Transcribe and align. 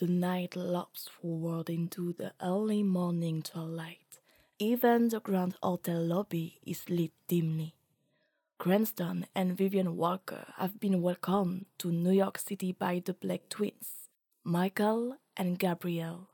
The 0.00 0.08
night 0.08 0.56
lops 0.56 1.08
forward 1.08 1.70
into 1.70 2.12
the 2.12 2.32
early 2.42 2.82
morning 2.82 3.42
twilight. 3.42 4.18
Even 4.58 5.08
the 5.08 5.20
Grand 5.20 5.54
Hotel 5.62 6.04
lobby 6.04 6.58
is 6.66 6.90
lit 6.90 7.12
dimly. 7.28 7.76
Cranston 8.58 9.26
and 9.36 9.56
Vivian 9.56 9.96
Walker 9.96 10.52
have 10.56 10.80
been 10.80 11.00
welcomed 11.00 11.66
to 11.78 11.92
New 11.92 12.10
York 12.10 12.38
City 12.38 12.72
by 12.72 13.02
the 13.04 13.14
Blake 13.14 13.48
twins, 13.48 14.08
Michael 14.42 15.18
and 15.36 15.60
Gabrielle. 15.60 16.28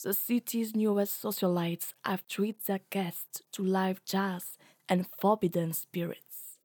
The 0.00 0.14
city's 0.14 0.76
newest 0.76 1.20
socialites 1.20 1.94
have 2.04 2.28
treated 2.28 2.66
their 2.66 2.80
guests 2.90 3.42
to 3.50 3.64
live 3.64 4.04
jazz 4.04 4.58
and 4.88 5.08
forbidden 5.18 5.72
spirits. 5.72 6.58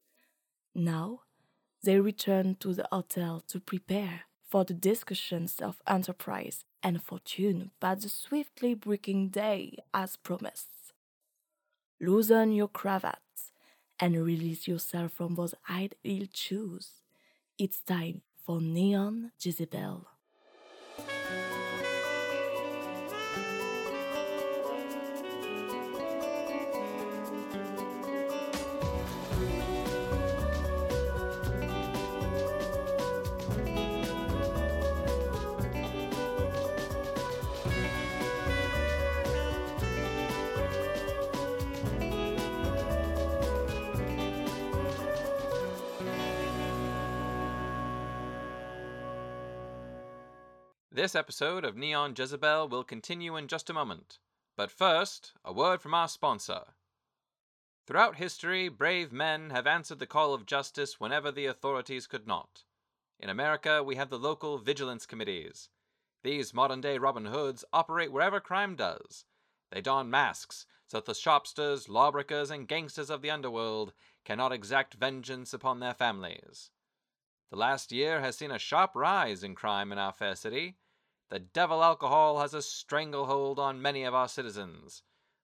Now, 0.76 1.22
they 1.82 2.00
return 2.00 2.58
to 2.60 2.76
the 2.76 2.88
hotel 2.92 3.44
to 3.48 3.60
prepare 3.60 4.26
for 4.48 4.64
the 4.64 4.74
discussions 4.74 5.60
of 5.60 5.82
enterprise 5.88 6.64
and 6.84 7.02
fortune 7.02 7.72
that 7.80 8.02
the 8.02 8.10
swiftly 8.10 8.74
breaking 8.74 9.30
day 9.30 9.78
as 9.94 10.16
promised. 10.18 10.94
Loosen 12.00 12.52
your 12.52 12.68
cravats 12.68 13.52
and 14.00 14.24
release 14.24 14.68
yourself 14.68 15.14
from 15.14 15.36
those 15.36 15.56
high-heeled 15.64 16.36
shoes. 16.36 17.02
It's 17.58 17.82
time 17.82 18.22
for 18.46 18.62
Neon 18.62 19.32
Jezebel. 19.42 20.06
This 51.06 51.14
episode 51.14 51.66
of 51.66 51.78
Neon 51.78 52.16
Jezebel 52.18 52.68
will 52.68 52.84
continue 52.84 53.36
in 53.36 53.48
just 53.48 53.70
a 53.70 53.74
moment. 53.74 54.18
But 54.58 54.72
first, 54.72 55.34
a 55.46 55.54
word 55.54 55.80
from 55.80 55.94
our 55.94 56.08
sponsor. 56.08 56.62
Throughout 57.86 58.16
history, 58.16 58.70
brave 58.70 59.12
men 59.12 59.52
have 59.52 59.68
answered 59.68 60.00
the 60.00 60.08
call 60.08 60.34
of 60.34 60.48
justice 60.48 61.00
whenever 61.00 61.32
the 61.32 61.46
authorities 61.46 62.08
could 62.08 62.26
not. 62.26 62.64
In 63.20 63.30
America, 63.30 63.84
we 63.84 63.98
have 63.98 64.10
the 64.10 64.18
local 64.18 64.58
vigilance 64.58 65.06
committees. 65.06 65.70
These 66.24 66.56
modern 66.56 66.82
day 66.82 66.98
Robin 66.98 67.26
Hoods 67.26 67.64
operate 67.72 68.12
wherever 68.12 68.40
crime 68.40 68.76
does. 68.76 69.26
They 69.72 69.82
don 69.82 70.10
masks 70.10 70.66
so 70.88 70.98
that 70.98 71.06
the 71.06 71.14
shopsters, 71.14 71.88
lawbreakers, 71.88 72.50
and 72.50 72.68
gangsters 72.68 73.12
of 73.12 73.22
the 73.22 73.30
underworld 73.30 73.94
cannot 74.24 74.52
exact 74.52 74.96
vengeance 74.96 75.54
upon 75.54 75.82
their 75.82 75.94
families. 75.94 76.72
The 77.52 77.58
last 77.58 77.92
year 77.92 78.22
has 78.22 78.36
seen 78.36 78.50
a 78.50 78.58
sharp 78.58 78.96
rise 78.96 79.44
in 79.44 79.54
crime 79.54 79.92
in 79.92 80.00
our 80.00 80.12
fair 80.12 80.36
city. 80.36 80.78
The 81.30 81.40
devil 81.40 81.84
alcohol 81.84 82.40
has 82.40 82.54
a 82.54 82.62
stranglehold 82.62 83.58
on 83.58 83.82
many 83.82 84.04
of 84.04 84.14
our 84.14 84.28
citizens, 84.28 85.02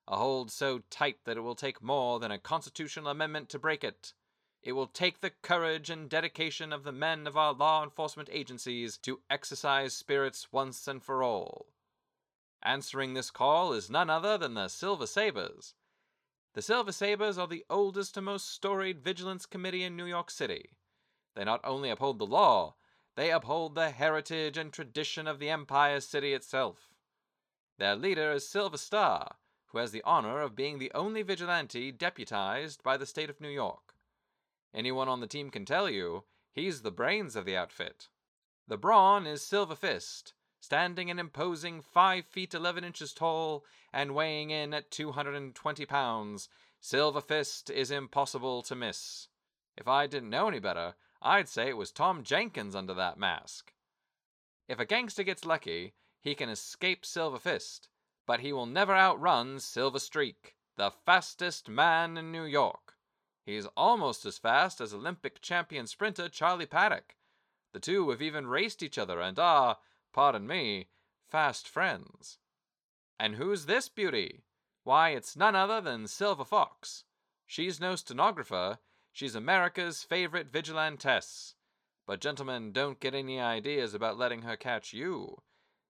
a 0.07 0.17
hold 0.17 0.51
so 0.51 0.83
tight 0.89 1.25
that 1.25 1.37
it 1.37 1.41
will 1.41 1.55
take 1.55 1.81
more 1.81 2.19
than 2.19 2.31
a 2.31 2.37
constitutional 2.37 3.09
amendment 3.09 3.49
to 3.49 3.59
break 3.59 3.83
it. 3.83 4.13
It 4.61 4.73
will 4.73 4.87
take 4.87 5.21
the 5.21 5.31
courage 5.31 5.89
and 5.89 6.07
dedication 6.07 6.71
of 6.71 6.83
the 6.83 6.91
men 6.91 7.25
of 7.25 7.35
our 7.35 7.53
law 7.53 7.83
enforcement 7.83 8.29
agencies 8.31 8.95
to 8.99 9.21
exercise 9.27 9.95
spirits 9.95 10.51
once 10.51 10.87
and 10.87 11.03
for 11.03 11.23
all. 11.23 11.73
Answering 12.61 13.15
this 13.15 13.31
call 13.31 13.73
is 13.73 13.89
none 13.89 14.09
other 14.09 14.37
than 14.37 14.53
the 14.53 14.67
Silver 14.67 15.07
Sabres. 15.07 15.73
The 16.53 16.61
Silver 16.61 16.91
Sabres 16.91 17.39
are 17.39 17.47
the 17.47 17.65
oldest 17.71 18.17
and 18.17 18.25
most 18.27 18.49
storied 18.49 19.01
vigilance 19.01 19.47
committee 19.47 19.83
in 19.83 19.97
New 19.97 20.05
York 20.05 20.29
City. 20.29 20.77
They 21.33 21.43
not 21.43 21.61
only 21.63 21.89
uphold 21.89 22.19
the 22.19 22.27
law, 22.27 22.75
they 23.15 23.31
uphold 23.31 23.75
the 23.75 23.89
heritage 23.89 24.57
and 24.57 24.71
tradition 24.71 25.27
of 25.27 25.39
the 25.39 25.49
Empire 25.49 25.99
City 25.99 26.33
itself. 26.33 26.93
Their 27.77 27.95
leader 27.95 28.31
is 28.31 28.47
Silver 28.47 28.77
Star, 28.77 29.35
who 29.67 29.77
has 29.79 29.91
the 29.91 30.03
honor 30.03 30.41
of 30.41 30.55
being 30.55 30.79
the 30.79 30.91
only 30.93 31.21
vigilante 31.21 31.91
deputized 31.91 32.83
by 32.83 32.97
the 32.97 33.05
state 33.05 33.29
of 33.29 33.41
New 33.41 33.49
York. 33.49 33.95
Anyone 34.73 35.09
on 35.09 35.19
the 35.19 35.27
team 35.27 35.49
can 35.49 35.65
tell 35.65 35.89
you 35.89 36.23
he's 36.51 36.81
the 36.81 36.91
brains 36.91 37.35
of 37.35 37.45
the 37.45 37.57
outfit. 37.57 38.07
The 38.67 38.77
brawn 38.77 39.27
is 39.27 39.41
Silver 39.41 39.75
Fist, 39.75 40.33
standing 40.59 41.09
an 41.09 41.19
imposing 41.19 41.81
5 41.81 42.25
feet 42.25 42.53
11 42.53 42.83
inches 42.83 43.13
tall 43.13 43.65
and 43.91 44.15
weighing 44.15 44.51
in 44.51 44.73
at 44.73 44.91
220 44.91 45.85
pounds. 45.85 46.47
Silver 46.79 47.21
Fist 47.21 47.69
is 47.69 47.91
impossible 47.91 48.61
to 48.63 48.75
miss. 48.75 49.27
If 49.75 49.87
I 49.87 50.07
didn't 50.07 50.29
know 50.29 50.47
any 50.47 50.59
better, 50.59 50.95
I'd 51.21 51.47
say 51.47 51.69
it 51.69 51.77
was 51.77 51.91
Tom 51.91 52.23
Jenkins 52.23 52.75
under 52.75 52.93
that 52.95 53.17
mask. 53.17 53.73
If 54.67 54.79
a 54.79 54.85
gangster 54.85 55.23
gets 55.23 55.45
lucky, 55.45 55.93
he 56.19 56.33
can 56.33 56.49
escape 56.49 57.05
Silver 57.05 57.37
Fist, 57.37 57.89
but 58.25 58.39
he 58.39 58.53
will 58.53 58.65
never 58.65 58.95
outrun 58.95 59.59
Silver 59.59 59.99
Streak, 59.99 60.55
the 60.77 60.91
fastest 60.91 61.69
man 61.69 62.17
in 62.17 62.31
New 62.31 62.45
York. 62.45 62.95
He's 63.45 63.67
almost 63.77 64.25
as 64.25 64.37
fast 64.37 64.81
as 64.81 64.93
Olympic 64.93 65.41
champion 65.41 65.87
sprinter 65.87 66.29
Charlie 66.29 66.65
Paddock. 66.65 67.15
The 67.73 67.79
two 67.79 68.09
have 68.09 68.21
even 68.21 68.47
raced 68.47 68.81
each 68.81 68.97
other 68.97 69.19
and 69.19 69.37
are, 69.37 69.77
pardon 70.13 70.47
me, 70.47 70.89
fast 71.29 71.67
friends. 71.67 72.37
And 73.19 73.35
who's 73.35 73.65
this 73.65 73.89
beauty? 73.89 74.43
Why, 74.83 75.09
it's 75.09 75.35
none 75.35 75.55
other 75.55 75.81
than 75.81 76.07
Silver 76.07 76.45
Fox. 76.45 77.03
She's 77.45 77.79
no 77.79 77.95
stenographer, 77.95 78.79
She's 79.13 79.35
America's 79.35 80.03
favorite 80.03 80.51
vigilantess. 80.51 81.55
But, 82.07 82.21
gentlemen, 82.21 82.71
don't 82.71 82.99
get 82.99 83.13
any 83.13 83.39
ideas 83.39 83.93
about 83.93 84.17
letting 84.17 84.43
her 84.43 84.55
catch 84.55 84.93
you. 84.93 85.43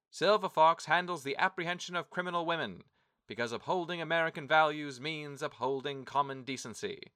Silver 0.10 0.50
Fox 0.50 0.86
handles 0.86 1.24
the 1.24 1.38
apprehension 1.38 1.96
of 1.96 2.10
criminal 2.10 2.46
women, 2.46 2.84
because 3.28 3.52
upholding 3.52 4.02
American 4.02 4.48
values 4.48 5.00
means 5.00 5.42
upholding 5.42 6.04
common 6.04 6.44
decency. 6.44 7.14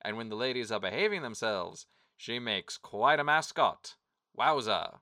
And 0.00 0.16
when 0.16 0.28
the 0.28 0.36
ladies 0.36 0.72
are 0.72 0.80
behaving 0.80 1.22
themselves, 1.22 1.86
she 2.16 2.38
makes 2.38 2.78
quite 2.78 3.20
a 3.20 3.24
mascot. 3.24 3.96
Wowza! 4.38 5.00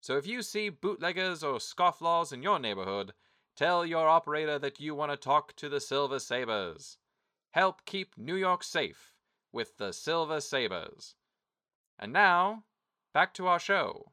So 0.00 0.16
if 0.16 0.26
you 0.26 0.42
see 0.42 0.68
bootleggers 0.68 1.42
or 1.42 1.58
scofflaws 1.58 2.32
in 2.32 2.42
your 2.42 2.58
neighborhood, 2.58 3.12
tell 3.56 3.84
your 3.84 4.08
operator 4.08 4.58
that 4.60 4.80
you 4.80 4.94
want 4.94 5.10
to 5.10 5.16
talk 5.16 5.54
to 5.56 5.68
the 5.68 5.80
Silver 5.80 6.20
Sabres. 6.20 6.98
Help 7.50 7.84
keep 7.84 8.16
New 8.16 8.36
York 8.36 8.62
safe 8.62 9.15
with 9.56 9.78
the 9.78 9.90
Silver 9.90 10.38
Sabres. 10.38 11.14
And 11.98 12.12
now, 12.12 12.64
back 13.14 13.32
to 13.34 13.46
our 13.46 13.58
show. 13.58 14.12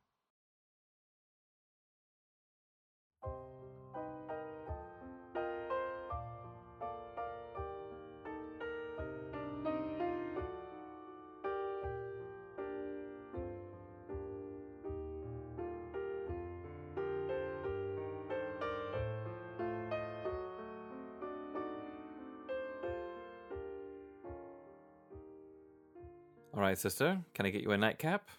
All 26.55 26.61
right, 26.61 26.77
sister, 26.77 27.19
can 27.33 27.47
I 27.47 27.49
get 27.49 27.63
you 27.63 27.71
a 27.71 27.77
nightcap? 27.77 28.29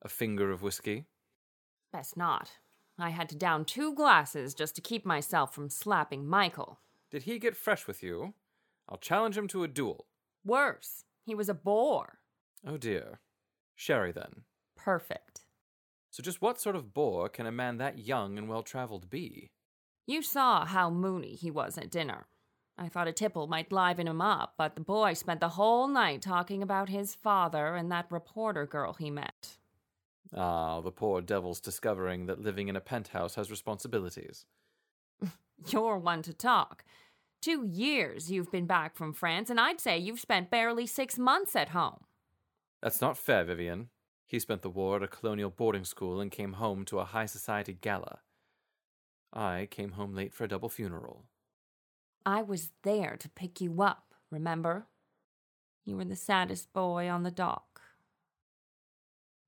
A 0.00 0.08
finger 0.08 0.50
of 0.50 0.62
whiskey? 0.62 1.04
Best 1.92 2.16
not. 2.16 2.52
I 2.98 3.10
had 3.10 3.28
to 3.30 3.36
down 3.36 3.66
two 3.66 3.94
glasses 3.94 4.54
just 4.54 4.74
to 4.76 4.80
keep 4.80 5.04
myself 5.04 5.54
from 5.54 5.68
slapping 5.68 6.26
Michael. 6.26 6.80
Did 7.10 7.24
he 7.24 7.38
get 7.38 7.56
fresh 7.56 7.86
with 7.86 8.02
you? 8.02 8.32
I'll 8.88 8.96
challenge 8.96 9.36
him 9.36 9.46
to 9.48 9.62
a 9.62 9.68
duel. 9.68 10.06
Worse, 10.44 11.04
he 11.26 11.34
was 11.34 11.50
a 11.50 11.54
bore. 11.54 12.20
Oh 12.66 12.78
dear. 12.78 13.20
Sherry, 13.76 14.12
then. 14.12 14.44
Perfect. 14.76 15.42
So, 16.10 16.22
just 16.22 16.42
what 16.42 16.60
sort 16.60 16.76
of 16.76 16.94
bore 16.94 17.28
can 17.28 17.46
a 17.46 17.52
man 17.52 17.76
that 17.78 17.98
young 17.98 18.38
and 18.38 18.48
well 18.48 18.62
traveled 18.62 19.10
be? 19.10 19.50
You 20.06 20.22
saw 20.22 20.64
how 20.64 20.90
moony 20.90 21.34
he 21.34 21.50
was 21.50 21.78
at 21.78 21.90
dinner. 21.90 22.26
I 22.80 22.88
thought 22.88 23.08
a 23.08 23.12
tipple 23.12 23.46
might 23.46 23.70
liven 23.70 24.08
him 24.08 24.22
up, 24.22 24.54
but 24.56 24.74
the 24.74 24.80
boy 24.80 25.12
spent 25.12 25.40
the 25.40 25.50
whole 25.50 25.86
night 25.86 26.22
talking 26.22 26.62
about 26.62 26.88
his 26.88 27.14
father 27.14 27.76
and 27.76 27.92
that 27.92 28.10
reporter 28.10 28.66
girl 28.66 28.94
he 28.94 29.10
met. 29.10 29.58
Ah, 30.34 30.80
the 30.80 30.90
poor 30.90 31.20
devil's 31.20 31.60
discovering 31.60 32.24
that 32.24 32.40
living 32.40 32.68
in 32.68 32.76
a 32.76 32.80
penthouse 32.80 33.34
has 33.34 33.50
responsibilities. 33.50 34.46
You're 35.66 35.98
one 35.98 36.22
to 36.22 36.32
talk. 36.32 36.84
Two 37.42 37.66
years 37.66 38.30
you've 38.30 38.50
been 38.50 38.66
back 38.66 38.96
from 38.96 39.12
France, 39.12 39.50
and 39.50 39.60
I'd 39.60 39.80
say 39.80 39.98
you've 39.98 40.20
spent 40.20 40.50
barely 40.50 40.86
six 40.86 41.18
months 41.18 41.54
at 41.54 41.70
home. 41.70 42.04
That's 42.80 43.02
not 43.02 43.18
fair, 43.18 43.44
Vivian. 43.44 43.90
He 44.26 44.38
spent 44.38 44.62
the 44.62 44.70
war 44.70 44.96
at 44.96 45.02
a 45.02 45.08
colonial 45.08 45.50
boarding 45.50 45.84
school 45.84 46.18
and 46.18 46.30
came 46.30 46.54
home 46.54 46.86
to 46.86 46.98
a 46.98 47.04
high 47.04 47.26
society 47.26 47.76
gala. 47.78 48.20
I 49.34 49.68
came 49.70 49.92
home 49.92 50.14
late 50.14 50.32
for 50.32 50.44
a 50.44 50.48
double 50.48 50.70
funeral. 50.70 51.24
I 52.24 52.42
was 52.42 52.70
there 52.82 53.16
to 53.18 53.28
pick 53.28 53.60
you 53.60 53.82
up, 53.82 54.14
remember? 54.30 54.86
You 55.84 55.96
were 55.96 56.04
the 56.04 56.16
saddest 56.16 56.72
boy 56.72 57.08
on 57.08 57.22
the 57.22 57.30
dock. 57.30 57.80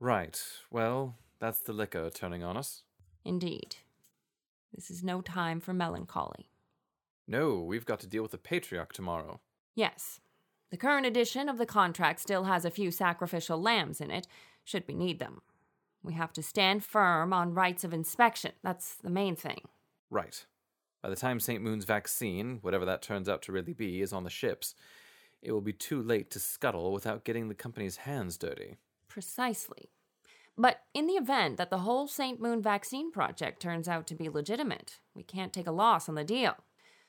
Right. 0.01 0.43
Well, 0.71 1.17
that's 1.39 1.61
the 1.61 1.73
liquor 1.73 2.11
turning 2.11 2.43
on 2.43 2.57
us. 2.57 2.83
Indeed. 3.25 3.77
This 4.75 4.91
is 4.91 5.05
no 5.05 5.21
time 5.21 5.61
for 5.61 5.73
melancholy. 5.73 6.49
No, 7.29 7.61
we've 7.61 7.85
got 7.85 8.01
to 8.01 8.07
deal 8.07 8.23
with 8.23 8.33
the 8.33 8.39
patriarch 8.39 8.93
tomorrow. 8.93 9.41
Yes. 9.75 10.21
The 10.71 10.77
current 10.77 11.07
edition 11.07 11.49
of 11.49 11.59
the 11.59 11.67
contract 11.67 12.21
still 12.21 12.45
has 12.45 12.65
a 12.65 12.71
few 12.71 12.91
sacrificial 12.91 13.61
lambs 13.61 14.01
in 14.01 14.11
it, 14.11 14.27
should 14.65 14.85
we 14.89 14.95
need 14.95 15.19
them. 15.19 15.43
We 16.03 16.15
have 16.15 16.33
to 16.33 16.43
stand 16.43 16.83
firm 16.83 17.33
on 17.33 17.55
rights 17.55 17.85
of 17.85 17.93
inspection. 17.93 18.53
That's 18.63 18.95
the 18.95 19.11
main 19.11 19.37
thing. 19.37 19.69
Right. 20.11 20.45
By 21.03 21.11
the 21.11 21.17
time 21.17 21.41
St. 21.41 21.63
Moon's 21.63 21.85
vaccine, 21.85 22.59
whatever 22.63 22.85
that 22.85 23.03
turns 23.03 23.29
out 23.29 23.43
to 23.43 23.53
really 23.53 23.73
be, 23.73 24.01
is 24.01 24.13
on 24.13 24.23
the 24.23 24.31
ships, 24.31 24.75
it 25.43 25.51
will 25.51 25.61
be 25.61 25.73
too 25.73 26.01
late 26.01 26.31
to 26.31 26.39
scuttle 26.39 26.93
without 26.93 27.25
getting 27.25 27.49
the 27.49 27.55
company's 27.55 27.97
hands 27.97 28.39
dirty. 28.39 28.77
Precisely. 29.09 29.91
But 30.57 30.83
in 30.95 31.07
the 31.09 31.15
event 31.15 31.57
that 31.57 31.71
the 31.71 31.79
whole 31.79 32.07
St. 32.07 32.41
Moon 32.41 32.63
vaccine 32.63 33.11
project 33.11 33.61
turns 33.61 33.89
out 33.89 34.07
to 34.07 34.15
be 34.15 34.29
legitimate, 34.29 35.01
we 35.15 35.25
can't 35.25 35.53
take 35.53 35.67
a 35.67 35.73
loss 35.73 36.09
on 36.09 36.15
the 36.15 36.25
deal. 36.25 36.57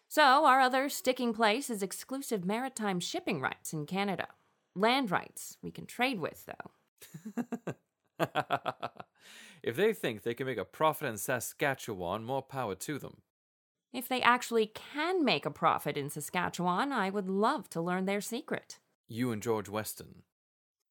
So, 0.07 0.45
our 0.45 0.60
other 0.60 0.90
sticking 0.90 1.34
place 1.34 1.69
is 1.69 1.84
exclusive 1.84 2.45
maritime 2.45 3.00
shipping 3.00 3.42
rights 3.42 3.74
in 3.74 3.86
Canada. 3.86 4.28
Land 4.75 5.12
rights 5.12 5.57
we 5.62 5.72
can 5.72 5.86
trade 5.86 6.19
with, 6.19 6.48
though. 6.48 7.75
if 9.63 9.75
they 9.75 9.94
think 9.94 10.24
they 10.24 10.34
can 10.34 10.48
make 10.48 10.57
a 10.57 10.66
profit 10.66 11.10
in 11.10 11.18
Saskatchewan, 11.18 12.24
more 12.24 12.42
power 12.42 12.75
to 12.75 12.98
them. 12.98 13.18
If 13.94 14.07
they 14.07 14.22
actually 14.24 14.66
can 14.66 15.24
make 15.24 15.45
a 15.45 15.51
profit 15.51 15.98
in 15.98 16.10
Saskatchewan, 16.10 16.92
I 16.92 17.12
would 17.12 17.30
love 17.30 17.69
to 17.69 17.81
learn 17.81 18.06
their 18.06 18.22
secret. 18.22 18.80
You 19.07 19.31
and 19.31 19.42
George 19.42 19.69
Weston. 19.69 20.24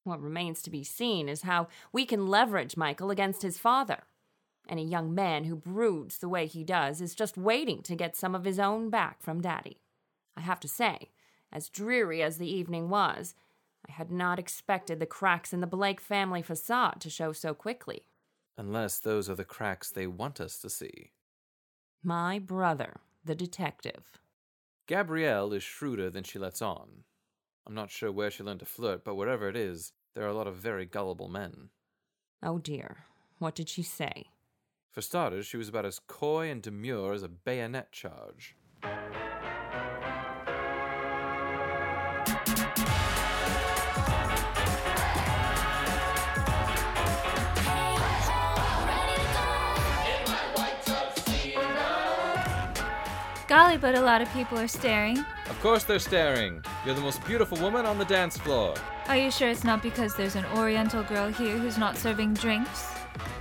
What 0.05 0.23
remains 0.23 0.63
to 0.63 0.71
be 0.71 0.85
seen 0.85 1.29
is 1.29 1.43
how 1.43 1.67
we 1.93 2.07
can 2.07 2.29
leverage 2.29 2.77
Michael 2.77 3.11
against 3.11 3.43
his 3.43 3.59
father. 3.59 4.05
Any 4.69 4.85
young 4.85 5.13
man 5.13 5.45
who 5.45 5.57
broods 5.57 6.19
the 6.19 6.29
way 6.29 6.47
he 6.47 6.63
does 6.63 7.01
is 7.01 7.17
just 7.17 7.37
waiting 7.37 7.83
to 7.83 7.97
get 7.97 8.17
some 8.17 8.37
of 8.37 8.45
his 8.45 8.61
own 8.61 8.89
back 8.89 9.21
from 9.21 9.41
Daddy. 9.41 9.81
I 10.37 10.41
have 10.41 10.61
to 10.61 10.69
say, 10.69 11.11
as 11.53 11.69
dreary 11.69 12.23
as 12.23 12.39
the 12.39 12.51
evening 12.51 12.89
was, 12.89 13.35
I 13.89 13.93
had 13.93 14.13
not 14.13 14.39
expected 14.39 15.01
the 15.01 15.07
cracks 15.07 15.53
in 15.53 15.61
the 15.61 15.67
Blake 15.67 16.01
family 16.01 16.43
facade 16.43 17.01
to 17.01 17.11
show 17.11 17.33
so 17.33 17.53
quickly. 17.53 18.07
Unless 18.57 19.01
those 19.01 19.29
are 19.29 19.35
the 19.35 19.45
cracks 19.45 19.91
they 19.91 20.07
want 20.07 20.41
us 20.41 20.59
to 20.59 20.71
see. 20.71 21.11
My 22.05 22.41
brother, 22.41 22.97
the 23.25 23.37
detective. 23.37 24.19
Gabrielle 24.89 25.53
is 25.53 25.63
shrewder 25.63 26.11
than 26.11 26.25
she 26.25 26.39
lets 26.39 26.61
on. 26.61 27.05
I'm 27.65 27.75
not 27.75 27.93
sure 27.93 28.11
where 28.11 28.31
she 28.31 28.43
learned 28.43 28.59
to 28.61 28.67
flirt, 28.67 29.05
but 29.05 29.15
wherever 29.15 29.49
it 29.49 29.57
is, 29.57 29.93
there 30.15 30.25
are 30.25 30.29
a 30.29 30.35
lot 30.35 30.49
of 30.49 30.57
very 30.57 30.85
gullible 30.85 31.29
men. 31.29 31.69
Oh 32.43 32.59
dear, 32.59 33.05
what 33.39 33.55
did 33.55 33.69
she 33.69 33.85
say? 33.85 34.31
For 34.91 35.01
starters, 35.01 35.47
she 35.47 35.57
was 35.57 35.69
about 35.69 35.87
as 35.87 36.01
coy 36.01 36.51
and 36.51 36.61
demure 36.61 37.13
as 37.13 37.23
a 37.23 37.29
bayonet 37.29 37.93
charge. 37.93 38.57
Golly, 53.53 53.77
but 53.77 53.95
a 53.95 54.01
lot 54.01 54.23
of 54.23 54.33
people 54.33 54.59
are 54.59 54.67
staring. 54.67 55.19
Of 55.51 55.61
course 55.61 55.85
they're 55.85 55.99
staring. 55.99 56.65
You're 56.87 56.95
the 56.95 57.03
most 57.03 57.23
beautiful 57.27 57.59
woman 57.59 57.85
on 57.85 57.99
the 57.99 58.05
dance 58.07 58.39
floor. 58.39 58.75
Are 59.09 59.17
you 59.19 59.31
sure 59.31 59.51
it's 59.51 59.63
not 59.63 59.83
because 59.83 60.17
there's 60.17 60.37
an 60.37 60.47
Oriental 60.57 61.03
girl 61.03 61.29
here 61.29 61.59
who's 61.59 61.77
not 61.77 61.99
serving 61.99 62.33
drinks? 62.33 62.85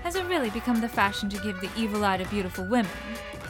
Has 0.03 0.17
it 0.17 0.25
really 0.25 0.49
become 0.49 0.81
the 0.81 0.89
fashion 0.89 1.29
to 1.29 1.37
give 1.37 1.61
the 1.61 1.69
evil 1.77 2.03
eye 2.03 2.17
to 2.17 2.25
beautiful 2.25 2.65
women? 2.65 2.91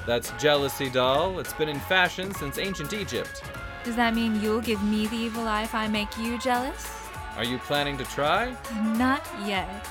That's 0.05 0.29
jealousy, 0.39 0.91
doll. 0.91 1.39
It's 1.39 1.53
been 1.53 1.67
in 1.67 1.79
fashion 1.79 2.31
since 2.35 2.59
ancient 2.59 2.93
Egypt. 2.93 3.41
Does 3.83 3.95
that 3.95 4.13
mean 4.13 4.39
you'll 4.39 4.61
give 4.61 4.83
me 4.83 5.07
the 5.07 5.17
evil 5.17 5.47
eye 5.47 5.63
if 5.63 5.73
I 5.73 5.87
make 5.87 6.15
you 6.19 6.37
jealous? 6.37 7.07
Are 7.37 7.43
you 7.43 7.57
planning 7.57 7.97
to 7.97 8.03
try? 8.03 8.55
Not 8.95 9.25
yet. 9.47 9.87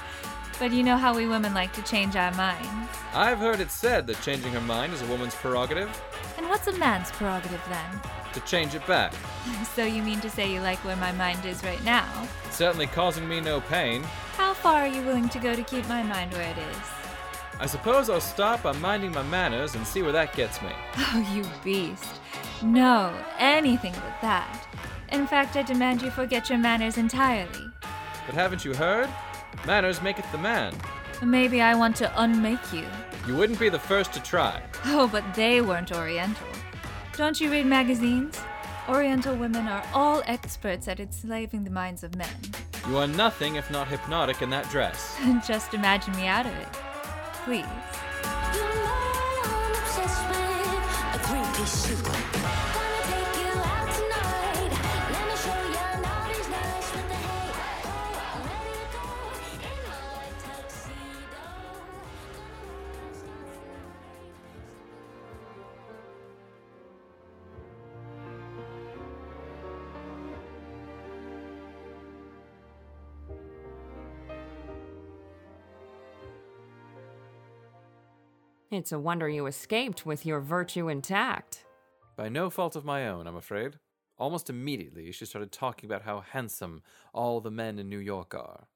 But 0.60 0.70
you 0.70 0.84
know 0.84 0.98
how 0.98 1.16
we 1.16 1.26
women 1.26 1.52
like 1.52 1.72
to 1.72 1.82
change 1.82 2.14
our 2.14 2.32
minds. 2.34 2.96
I've 3.12 3.38
heard 3.38 3.58
it 3.58 3.72
said 3.72 4.06
that 4.06 4.22
changing 4.22 4.52
her 4.52 4.60
mind 4.60 4.92
is 4.92 5.02
a 5.02 5.06
woman's 5.06 5.34
prerogative. 5.34 5.90
And 6.40 6.48
what's 6.48 6.66
a 6.68 6.78
man's 6.78 7.10
prerogative 7.10 7.62
then? 7.68 8.00
To 8.32 8.40
change 8.40 8.74
it 8.74 8.86
back. 8.86 9.12
So 9.76 9.84
you 9.84 10.02
mean 10.02 10.20
to 10.20 10.30
say 10.30 10.50
you 10.50 10.60
like 10.60 10.82
where 10.86 10.96
my 10.96 11.12
mind 11.12 11.44
is 11.44 11.62
right 11.62 11.82
now? 11.84 12.08
It's 12.46 12.56
certainly 12.56 12.86
causing 12.86 13.28
me 13.28 13.42
no 13.42 13.60
pain. 13.60 14.02
How 14.38 14.54
far 14.54 14.80
are 14.80 14.88
you 14.88 15.02
willing 15.02 15.28
to 15.28 15.38
go 15.38 15.54
to 15.54 15.62
keep 15.62 15.86
my 15.86 16.02
mind 16.02 16.32
where 16.32 16.50
it 16.50 16.56
is? 16.56 16.78
I 17.58 17.66
suppose 17.66 18.08
I'll 18.08 18.22
stop 18.22 18.62
by 18.62 18.72
minding 18.72 19.12
my 19.12 19.22
manners 19.24 19.74
and 19.74 19.86
see 19.86 20.00
where 20.00 20.12
that 20.12 20.34
gets 20.34 20.62
me. 20.62 20.70
Oh, 20.96 21.32
you 21.34 21.44
beast. 21.62 22.20
No, 22.62 23.14
anything 23.38 23.92
but 23.92 24.18
that. 24.22 24.66
In 25.12 25.26
fact, 25.26 25.56
I 25.56 25.62
demand 25.62 26.00
you 26.00 26.10
forget 26.10 26.48
your 26.48 26.58
manners 26.58 26.96
entirely. 26.96 27.66
But 28.24 28.34
haven't 28.34 28.64
you 28.64 28.72
heard? 28.72 29.10
Manners 29.66 30.00
maketh 30.00 30.32
the 30.32 30.38
man. 30.38 30.72
Maybe 31.22 31.60
I 31.60 31.74
want 31.74 31.96
to 31.96 32.22
unmake 32.22 32.72
you. 32.72 32.86
You 33.26 33.36
wouldn't 33.36 33.60
be 33.60 33.68
the 33.68 33.78
first 33.78 34.12
to 34.14 34.22
try. 34.22 34.62
Oh, 34.86 35.06
but 35.06 35.24
they 35.34 35.60
weren't 35.60 35.92
Oriental. 35.92 36.46
Don't 37.16 37.40
you 37.40 37.50
read 37.50 37.66
magazines? 37.66 38.40
Oriental 38.88 39.36
women 39.36 39.68
are 39.68 39.84
all 39.92 40.22
experts 40.26 40.88
at 40.88 41.00
enslaving 41.00 41.64
the 41.64 41.70
minds 41.70 42.02
of 42.02 42.16
men. 42.16 42.34
You 42.88 42.96
are 42.96 43.06
nothing 43.06 43.56
if 43.56 43.70
not 43.70 43.88
hypnotic 43.88 44.42
in 44.42 44.50
that 44.50 44.68
dress. 44.70 45.16
Just 45.46 45.74
imagine 45.74 46.16
me 46.16 46.26
out 46.26 46.46
of 46.46 46.52
it. 46.54 46.72
Please. 47.44 47.66
It's 78.70 78.92
a 78.92 79.00
wonder 79.00 79.28
you 79.28 79.46
escaped 79.46 80.06
with 80.06 80.24
your 80.24 80.38
virtue 80.38 80.88
intact. 80.88 81.64
By 82.16 82.28
no 82.28 82.50
fault 82.50 82.76
of 82.76 82.84
my 82.84 83.08
own, 83.08 83.26
I'm 83.26 83.34
afraid. 83.34 83.80
Almost 84.16 84.48
immediately, 84.48 85.10
she 85.10 85.24
started 85.26 85.50
talking 85.50 85.88
about 85.88 86.02
how 86.02 86.20
handsome 86.20 86.82
all 87.12 87.40
the 87.40 87.50
men 87.50 87.80
in 87.80 87.88
New 87.88 87.98
York 87.98 88.32
are. 88.32 88.68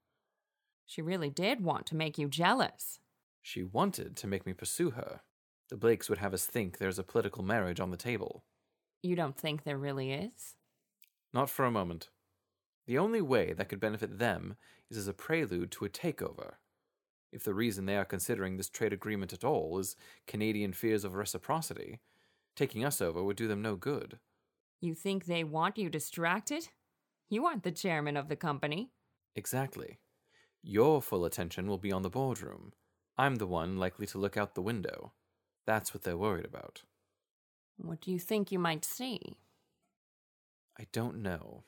She 0.85 1.01
really 1.01 1.31
did 1.31 1.63
want 1.63 1.87
to 1.87 1.95
make 1.95 2.19
you 2.19 2.29
jealous. 2.29 2.99
She 3.41 3.63
wanted 3.63 4.17
to 4.17 4.27
make 4.27 4.45
me 4.45 4.53
pursue 4.53 4.91
her. 4.91 5.21
The 5.71 5.77
Blakes 5.77 6.09
would 6.09 6.19
have 6.19 6.35
us 6.35 6.45
think 6.45 6.79
there's 6.79 6.99
a 6.99 7.05
political 7.05 7.45
marriage 7.45 7.79
on 7.79 7.93
the 7.93 7.97
table. 7.97 8.43
You 9.01 9.15
don't 9.15 9.37
think 9.37 9.63
there 9.63 9.79
really 9.79 10.13
is? 10.13 10.57
Not 11.33 11.49
for 11.49 11.65
a 11.65 11.71
moment. 11.71 12.09
The 12.89 12.99
only 12.99 13.23
way 13.23 13.53
that 13.53 13.69
could 13.69 13.81
benefit 13.81 14.19
them 14.19 14.57
is 14.91 14.99
as 14.99 15.07
a 15.07 15.15
prelude 15.15 15.71
to 15.73 15.85
a 15.85 15.89
takeover. 15.89 16.55
If 17.35 17.43
the 17.43 17.53
reason 17.53 17.85
they 17.85 17.97
are 17.97 18.05
considering 18.05 18.57
this 18.57 18.69
trade 18.69 18.93
agreement 18.93 19.33
at 19.33 19.43
all 19.43 19.77
is 19.81 19.97
Canadian 20.29 20.73
fears 20.73 21.05
of 21.05 21.17
reciprocity, 21.17 21.99
taking 22.55 22.85
us 22.85 23.01
over 23.01 23.25
would 23.25 23.37
do 23.37 23.49
them 23.49 23.61
no 23.61 23.75
good. 23.75 24.21
You 24.81 24.95
think 24.95 25.25
they 25.25 25.43
want 25.43 25.77
you 25.77 25.91
distracted? 25.91 26.69
You 27.29 27.45
aren't 27.45 27.65
the 27.65 27.73
chairman 27.73 28.17
of 28.17 28.29
the 28.29 28.37
company. 28.37 28.93
Exactly. 29.35 29.99
Your 30.63 31.03
full 31.03 31.25
attention 31.25 31.67
will 31.67 31.79
be 31.79 31.91
on 31.91 32.03
the 32.03 32.09
boardroom. 32.09 32.73
I'm 33.19 33.35
the 33.35 33.49
one 33.49 33.79
likely 33.79 34.07
to 34.07 34.19
look 34.19 34.37
out 34.37 34.55
the 34.55 34.63
window. 34.63 35.13
That's 35.67 35.93
what 35.93 36.05
they're 36.05 36.17
worried 36.17 36.45
about. 36.45 36.83
What 37.79 38.01
do 38.01 38.13
you 38.13 38.21
think 38.21 38.53
you 38.53 38.61
might 38.61 38.85
see? 38.85 39.39
I 40.79 40.87
don't 40.93 41.21
know. 41.21 41.65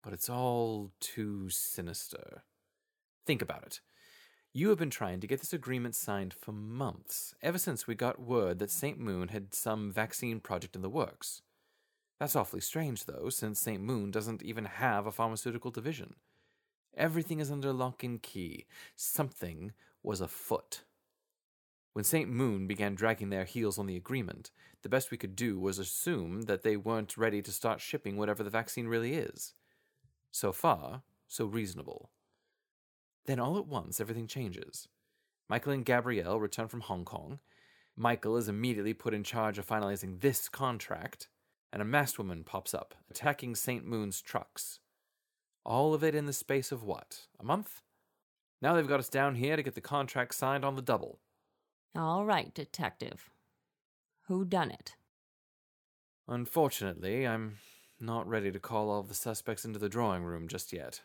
But 0.00 0.12
it's 0.12 0.30
all 0.30 0.92
too 1.00 1.50
sinister. 1.50 2.44
Think 3.26 3.42
about 3.42 3.64
it. 3.64 3.80
You 4.52 4.70
have 4.70 4.78
been 4.78 4.90
trying 4.90 5.20
to 5.20 5.28
get 5.28 5.38
this 5.38 5.52
agreement 5.52 5.94
signed 5.94 6.34
for 6.34 6.50
months, 6.50 7.36
ever 7.40 7.56
since 7.56 7.86
we 7.86 7.94
got 7.94 8.20
word 8.20 8.58
that 8.58 8.72
St. 8.72 8.98
Moon 8.98 9.28
had 9.28 9.54
some 9.54 9.92
vaccine 9.92 10.40
project 10.40 10.74
in 10.74 10.82
the 10.82 10.88
works. 10.90 11.42
That's 12.18 12.34
awfully 12.34 12.60
strange, 12.60 13.04
though, 13.04 13.28
since 13.30 13.60
St. 13.60 13.80
Moon 13.80 14.10
doesn't 14.10 14.42
even 14.42 14.64
have 14.64 15.06
a 15.06 15.12
pharmaceutical 15.12 15.70
division. 15.70 16.14
Everything 16.96 17.38
is 17.38 17.48
under 17.48 17.72
lock 17.72 18.02
and 18.02 18.20
key. 18.20 18.66
Something 18.96 19.70
was 20.02 20.20
afoot. 20.20 20.82
When 21.92 22.04
St. 22.04 22.28
Moon 22.28 22.66
began 22.66 22.96
dragging 22.96 23.30
their 23.30 23.44
heels 23.44 23.78
on 23.78 23.86
the 23.86 23.96
agreement, 23.96 24.50
the 24.82 24.88
best 24.88 25.12
we 25.12 25.16
could 25.16 25.36
do 25.36 25.60
was 25.60 25.78
assume 25.78 26.42
that 26.42 26.64
they 26.64 26.76
weren't 26.76 27.16
ready 27.16 27.40
to 27.40 27.52
start 27.52 27.80
shipping 27.80 28.16
whatever 28.16 28.42
the 28.42 28.50
vaccine 28.50 28.88
really 28.88 29.14
is. 29.14 29.54
So 30.32 30.50
far, 30.50 31.02
so 31.28 31.46
reasonable. 31.46 32.10
Then 33.26 33.38
all 33.38 33.58
at 33.58 33.66
once, 33.66 34.00
everything 34.00 34.26
changes. 34.26 34.88
Michael 35.48 35.72
and 35.72 35.84
Gabrielle 35.84 36.40
return 36.40 36.68
from 36.68 36.80
Hong 36.80 37.04
Kong. 37.04 37.40
Michael 37.96 38.36
is 38.36 38.48
immediately 38.48 38.94
put 38.94 39.14
in 39.14 39.24
charge 39.24 39.58
of 39.58 39.66
finalizing 39.66 40.20
this 40.20 40.48
contract, 40.48 41.28
and 41.72 41.82
a 41.82 41.84
masked 41.84 42.18
woman 42.18 42.44
pops 42.44 42.72
up, 42.72 42.94
attacking 43.10 43.54
St. 43.54 43.84
Moon's 43.84 44.22
trucks. 44.22 44.80
All 45.64 45.92
of 45.92 46.02
it 46.02 46.14
in 46.14 46.26
the 46.26 46.32
space 46.32 46.72
of 46.72 46.82
what? 46.82 47.26
A 47.38 47.44
month? 47.44 47.82
Now 48.62 48.74
they've 48.74 48.86
got 48.86 49.00
us 49.00 49.08
down 49.08 49.34
here 49.34 49.56
to 49.56 49.62
get 49.62 49.74
the 49.74 49.80
contract 49.80 50.34
signed 50.34 50.64
on 50.64 50.76
the 50.76 50.82
double. 50.82 51.18
All 51.96 52.24
right, 52.24 52.54
detective. 52.54 53.30
Who 54.28 54.44
done 54.44 54.70
it? 54.70 54.94
Unfortunately, 56.28 57.26
I'm 57.26 57.58
not 57.98 58.28
ready 58.28 58.52
to 58.52 58.60
call 58.60 58.88
all 58.90 59.02
the 59.02 59.14
suspects 59.14 59.64
into 59.64 59.78
the 59.78 59.88
drawing 59.88 60.22
room 60.22 60.46
just 60.46 60.72
yet. 60.72 61.00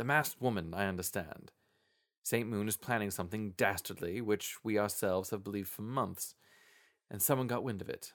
The 0.00 0.04
masked 0.04 0.40
woman, 0.40 0.72
I 0.72 0.86
understand. 0.86 1.52
St. 2.22 2.48
Moon 2.48 2.68
is 2.68 2.78
planning 2.78 3.10
something 3.10 3.50
dastardly, 3.58 4.22
which 4.22 4.56
we 4.64 4.78
ourselves 4.78 5.28
have 5.28 5.44
believed 5.44 5.68
for 5.68 5.82
months, 5.82 6.34
and 7.10 7.20
someone 7.20 7.46
got 7.46 7.62
wind 7.62 7.82
of 7.82 7.90
it. 7.90 8.14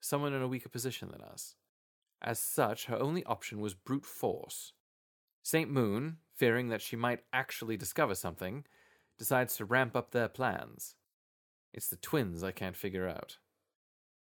Someone 0.00 0.32
in 0.32 0.42
a 0.42 0.48
weaker 0.48 0.68
position 0.68 1.08
than 1.12 1.20
us. 1.20 1.54
As 2.20 2.40
such, 2.40 2.86
her 2.86 2.98
only 2.98 3.22
option 3.26 3.60
was 3.60 3.74
brute 3.74 4.06
force. 4.06 4.72
St. 5.44 5.70
Moon, 5.70 6.16
fearing 6.34 6.68
that 6.70 6.82
she 6.82 6.96
might 6.96 7.20
actually 7.32 7.76
discover 7.76 8.16
something, 8.16 8.64
decides 9.16 9.54
to 9.54 9.64
ramp 9.64 9.94
up 9.94 10.10
their 10.10 10.26
plans. 10.26 10.96
It's 11.72 11.86
the 11.86 11.94
twins 11.94 12.42
I 12.42 12.50
can't 12.50 12.74
figure 12.74 13.06
out. 13.06 13.38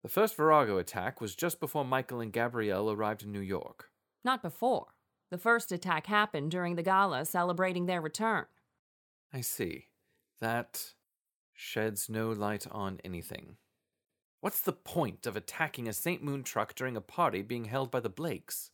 The 0.04 0.10
first 0.10 0.36
Virago 0.36 0.78
attack 0.78 1.22
was 1.22 1.36
just 1.36 1.60
before 1.60 1.84
Michael 1.84 2.20
and 2.20 2.32
Gabrielle 2.32 2.92
arrived 2.92 3.24
in 3.24 3.32
New 3.32 3.40
York. 3.40 3.90
Not 4.24 4.44
before. 4.44 4.90
The 5.30 5.38
first 5.38 5.72
attack 5.72 6.08
happened 6.08 6.52
during 6.52 6.76
the 6.76 6.84
gala 6.84 7.26
celebrating 7.26 7.86
their 7.86 8.02
return. 8.02 8.46
I 9.34 9.42
see. 9.42 9.86
That 10.40 10.94
sheds 11.54 12.10
no 12.10 12.32
light 12.32 12.66
on 12.72 13.00
anything. 13.04 13.58
What's 14.42 14.62
the 14.62 14.74
point 14.74 15.28
of 15.28 15.36
attacking 15.36 15.88
a 15.88 15.94
St. 15.94 16.24
Moon 16.24 16.44
truck 16.44 16.74
during 16.74 16.96
a 16.96 17.02
party 17.02 17.42
being 17.42 17.66
held 17.66 17.92
by 17.92 18.00
the 18.00 18.10
Blakes? 18.10 18.72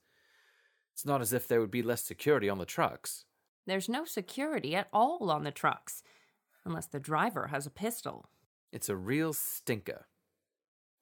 It's 0.94 1.06
not 1.06 1.22
as 1.22 1.34
if 1.34 1.48
there 1.48 1.60
would 1.60 1.72
be 1.72 1.82
less 1.82 2.04
security 2.04 2.48
on 2.48 2.60
the 2.60 2.66
trucks. 2.66 3.26
There's 3.66 3.90
no 3.90 4.06
security 4.06 4.76
at 4.76 4.88
all 4.94 5.32
on 5.32 5.44
the 5.44 5.52
trucks, 5.52 6.04
unless 6.64 6.86
the 6.86 7.00
driver 7.00 7.48
has 7.48 7.66
a 7.66 7.72
pistol. 7.72 8.30
It's 8.72 8.90
a 8.90 8.96
real 8.96 9.34
stinker. 9.34 10.06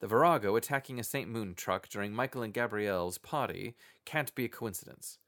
The 0.00 0.06
Virago 0.08 0.56
attacking 0.56 0.98
a 0.98 1.04
St. 1.04 1.28
Moon 1.28 1.54
truck 1.54 1.88
during 1.88 2.12
Michael 2.12 2.42
and 2.42 2.52
Gabrielle's 2.52 3.18
party 3.18 3.76
can't 4.04 4.34
be 4.34 4.46
a 4.46 4.48
coincidence. 4.48 5.18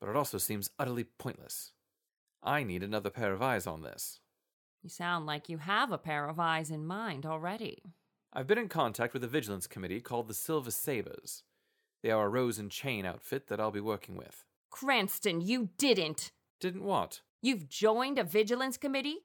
But 0.00 0.08
it 0.08 0.16
also 0.16 0.38
seems 0.38 0.70
utterly 0.78 1.04
pointless. 1.04 1.72
I 2.42 2.62
need 2.62 2.82
another 2.82 3.10
pair 3.10 3.32
of 3.32 3.42
eyes 3.42 3.66
on 3.66 3.82
this. 3.82 4.20
You 4.82 4.90
sound 4.90 5.26
like 5.26 5.48
you 5.48 5.58
have 5.58 5.90
a 5.90 5.98
pair 5.98 6.28
of 6.28 6.38
eyes 6.38 6.70
in 6.70 6.86
mind 6.86 7.26
already. 7.26 7.82
I've 8.32 8.46
been 8.46 8.58
in 8.58 8.68
contact 8.68 9.14
with 9.14 9.24
a 9.24 9.28
vigilance 9.28 9.66
committee 9.66 10.00
called 10.00 10.28
the 10.28 10.34
Silver 10.34 10.70
Sabres. 10.70 11.42
They 12.02 12.10
are 12.10 12.26
a 12.26 12.28
rose 12.28 12.58
and 12.58 12.70
chain 12.70 13.06
outfit 13.06 13.48
that 13.48 13.58
I'll 13.58 13.70
be 13.70 13.80
working 13.80 14.16
with. 14.16 14.44
Cranston, 14.70 15.40
you 15.40 15.70
didn't. 15.78 16.30
Didn't 16.60 16.84
what? 16.84 17.22
You've 17.42 17.68
joined 17.68 18.18
a 18.18 18.24
vigilance 18.24 18.76
committee? 18.76 19.20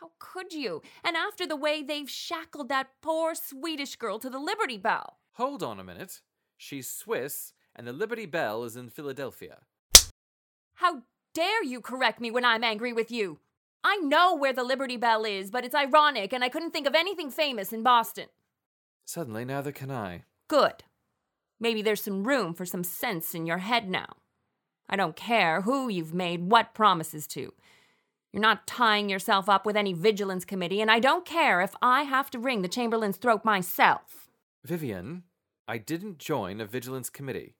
How 0.00 0.10
could 0.18 0.52
you? 0.52 0.82
And 1.04 1.16
after 1.16 1.46
the 1.46 1.56
way 1.56 1.82
they've 1.82 2.10
shackled 2.10 2.68
that 2.68 2.88
poor 3.00 3.34
Swedish 3.34 3.96
girl 3.96 4.18
to 4.18 4.28
the 4.28 4.38
Liberty 4.38 4.76
Bell. 4.76 5.18
Hold 5.34 5.62
on 5.62 5.80
a 5.80 5.84
minute. 5.84 6.20
She's 6.56 6.90
Swiss, 6.90 7.52
and 7.74 7.86
the 7.86 7.92
Liberty 7.92 8.26
Bell 8.26 8.64
is 8.64 8.76
in 8.76 8.90
Philadelphia. 8.90 9.60
How 10.78 11.02
dare 11.34 11.64
you 11.64 11.80
correct 11.80 12.20
me 12.20 12.30
when 12.30 12.44
I'm 12.44 12.62
angry 12.62 12.92
with 12.92 13.10
you? 13.10 13.40
I 13.82 13.96
know 13.96 14.36
where 14.36 14.52
the 14.52 14.62
Liberty 14.62 14.96
Bell 14.96 15.24
is, 15.24 15.50
but 15.50 15.64
it's 15.64 15.74
ironic, 15.74 16.32
and 16.32 16.44
I 16.44 16.48
couldn't 16.48 16.70
think 16.70 16.86
of 16.86 16.94
anything 16.94 17.32
famous 17.32 17.72
in 17.72 17.82
Boston. 17.82 18.26
Suddenly, 19.04 19.44
neither 19.44 19.72
can 19.72 19.90
I. 19.90 20.22
Good. 20.46 20.84
Maybe 21.58 21.82
there's 21.82 22.00
some 22.00 22.22
room 22.22 22.54
for 22.54 22.64
some 22.64 22.84
sense 22.84 23.34
in 23.34 23.44
your 23.44 23.58
head 23.58 23.90
now. 23.90 24.18
I 24.88 24.94
don't 24.94 25.16
care 25.16 25.62
who 25.62 25.88
you've 25.88 26.14
made 26.14 26.48
what 26.48 26.74
promises 26.74 27.26
to. 27.28 27.52
You're 28.32 28.40
not 28.40 28.68
tying 28.68 29.08
yourself 29.08 29.48
up 29.48 29.66
with 29.66 29.76
any 29.76 29.94
vigilance 29.94 30.44
committee, 30.44 30.80
and 30.80 30.92
I 30.92 31.00
don't 31.00 31.26
care 31.26 31.60
if 31.60 31.74
I 31.82 32.02
have 32.02 32.30
to 32.30 32.38
wring 32.38 32.62
the 32.62 32.68
Chamberlain's 32.68 33.16
throat 33.16 33.44
myself. 33.44 34.28
Vivian, 34.64 35.24
I 35.66 35.78
didn't 35.78 36.18
join 36.18 36.60
a 36.60 36.66
vigilance 36.66 37.10
committee. 37.10 37.56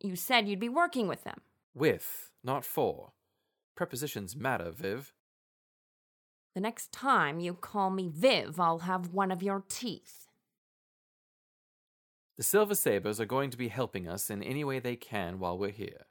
You 0.00 0.14
said 0.14 0.46
you'd 0.46 0.60
be 0.60 0.68
working 0.68 1.08
with 1.08 1.24
them. 1.24 1.40
With, 1.74 2.30
not 2.42 2.64
for. 2.64 3.12
Prepositions 3.76 4.36
matter, 4.36 4.70
Viv. 4.70 5.12
The 6.54 6.60
next 6.60 6.92
time 6.92 7.38
you 7.38 7.54
call 7.54 7.90
me 7.90 8.10
Viv, 8.12 8.58
I'll 8.58 8.80
have 8.80 9.12
one 9.12 9.30
of 9.30 9.42
your 9.42 9.62
teeth. 9.68 10.26
The 12.36 12.42
Silver 12.42 12.74
Sabres 12.74 13.20
are 13.20 13.26
going 13.26 13.50
to 13.50 13.58
be 13.58 13.68
helping 13.68 14.08
us 14.08 14.30
in 14.30 14.42
any 14.42 14.64
way 14.64 14.78
they 14.78 14.96
can 14.96 15.38
while 15.38 15.58
we're 15.58 15.70
here. 15.70 16.06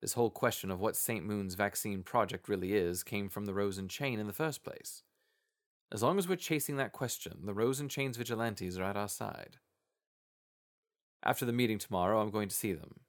This 0.00 0.12
whole 0.12 0.30
question 0.30 0.70
of 0.70 0.80
what 0.80 0.96
St. 0.96 1.24
Moon's 1.24 1.54
vaccine 1.54 2.02
project 2.02 2.48
really 2.48 2.74
is 2.74 3.02
came 3.02 3.30
from 3.30 3.46
the 3.46 3.54
Rose 3.54 3.78
and 3.78 3.88
Chain 3.88 4.20
in 4.20 4.26
the 4.26 4.34
first 4.34 4.62
place. 4.62 5.02
As 5.90 6.02
long 6.02 6.18
as 6.18 6.28
we're 6.28 6.36
chasing 6.36 6.76
that 6.76 6.92
question, 6.92 7.38
the 7.44 7.54
Rose 7.54 7.80
and 7.80 7.90
Chain's 7.90 8.18
vigilantes 8.18 8.78
are 8.78 8.84
at 8.84 8.96
our 8.96 9.08
side. 9.08 9.56
After 11.22 11.46
the 11.46 11.52
meeting 11.52 11.78
tomorrow, 11.78 12.20
I'm 12.20 12.30
going 12.30 12.48
to 12.48 12.54
see 12.54 12.74
them. 12.74 13.00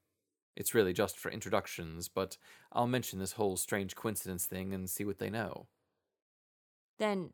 It's 0.55 0.73
really 0.73 0.93
just 0.93 1.17
for 1.17 1.29
introductions, 1.29 2.07
but 2.07 2.37
I'll 2.71 2.87
mention 2.87 3.19
this 3.19 3.33
whole 3.33 3.57
strange 3.57 3.95
coincidence 3.95 4.45
thing 4.45 4.73
and 4.73 4.89
see 4.89 5.03
what 5.03 5.19
they 5.19 5.29
know. 5.29 5.67
Then 6.97 7.31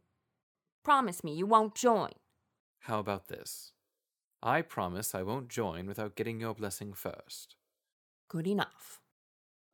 promise 0.83 1.23
me 1.23 1.35
you 1.35 1.45
won't 1.45 1.75
join. 1.75 2.11
How 2.79 2.99
about 2.99 3.27
this? 3.27 3.73
I 4.41 4.63
promise 4.63 5.13
I 5.13 5.21
won't 5.21 5.49
join 5.49 5.85
without 5.85 6.15
getting 6.15 6.41
your 6.41 6.55
blessing 6.55 6.93
first. 6.93 7.55
Good 8.27 8.47
enough. 8.47 8.99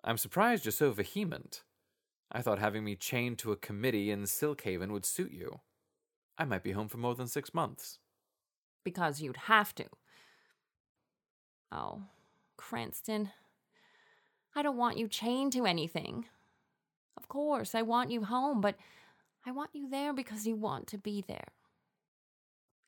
I'm 0.04 0.18
surprised 0.18 0.66
you're 0.66 0.74
so 0.74 0.92
vehement. 0.92 1.64
I 2.32 2.42
thought 2.42 2.60
having 2.60 2.84
me 2.84 2.96
chained 2.96 3.38
to 3.40 3.54
a 3.54 3.58
committee 3.58 4.12
in 4.12 4.24
Silkhaven 4.24 4.92
would 4.92 5.06
suit 5.06 5.32
you. 5.32 5.62
I 6.38 6.44
might 6.44 6.64
be 6.64 6.72
home 6.72 6.90
for 6.90 6.98
more 6.98 7.16
than 7.16 7.28
six 7.28 7.54
months. 7.54 8.00
Because 8.84 9.22
you'd 9.22 9.38
have 9.38 9.74
to. 9.76 9.86
Oh, 11.72 12.04
Cranston. 12.58 13.32
I 14.56 14.62
don't 14.62 14.78
want 14.78 14.98
you 14.98 15.08
chained 15.08 15.54
to 15.54 15.66
anything. 15.66 16.26
Of 17.16 17.28
course, 17.28 17.76
I 17.76 17.84
want 17.84 18.12
you 18.12 18.24
home, 18.24 18.62
but 18.62 18.76
I 19.46 19.52
want 19.52 19.70
you 19.74 19.90
there 19.90 20.14
because 20.14 20.46
you 20.46 20.56
want 20.56 20.88
to 20.88 20.98
be 20.98 21.24
there. 21.28 21.48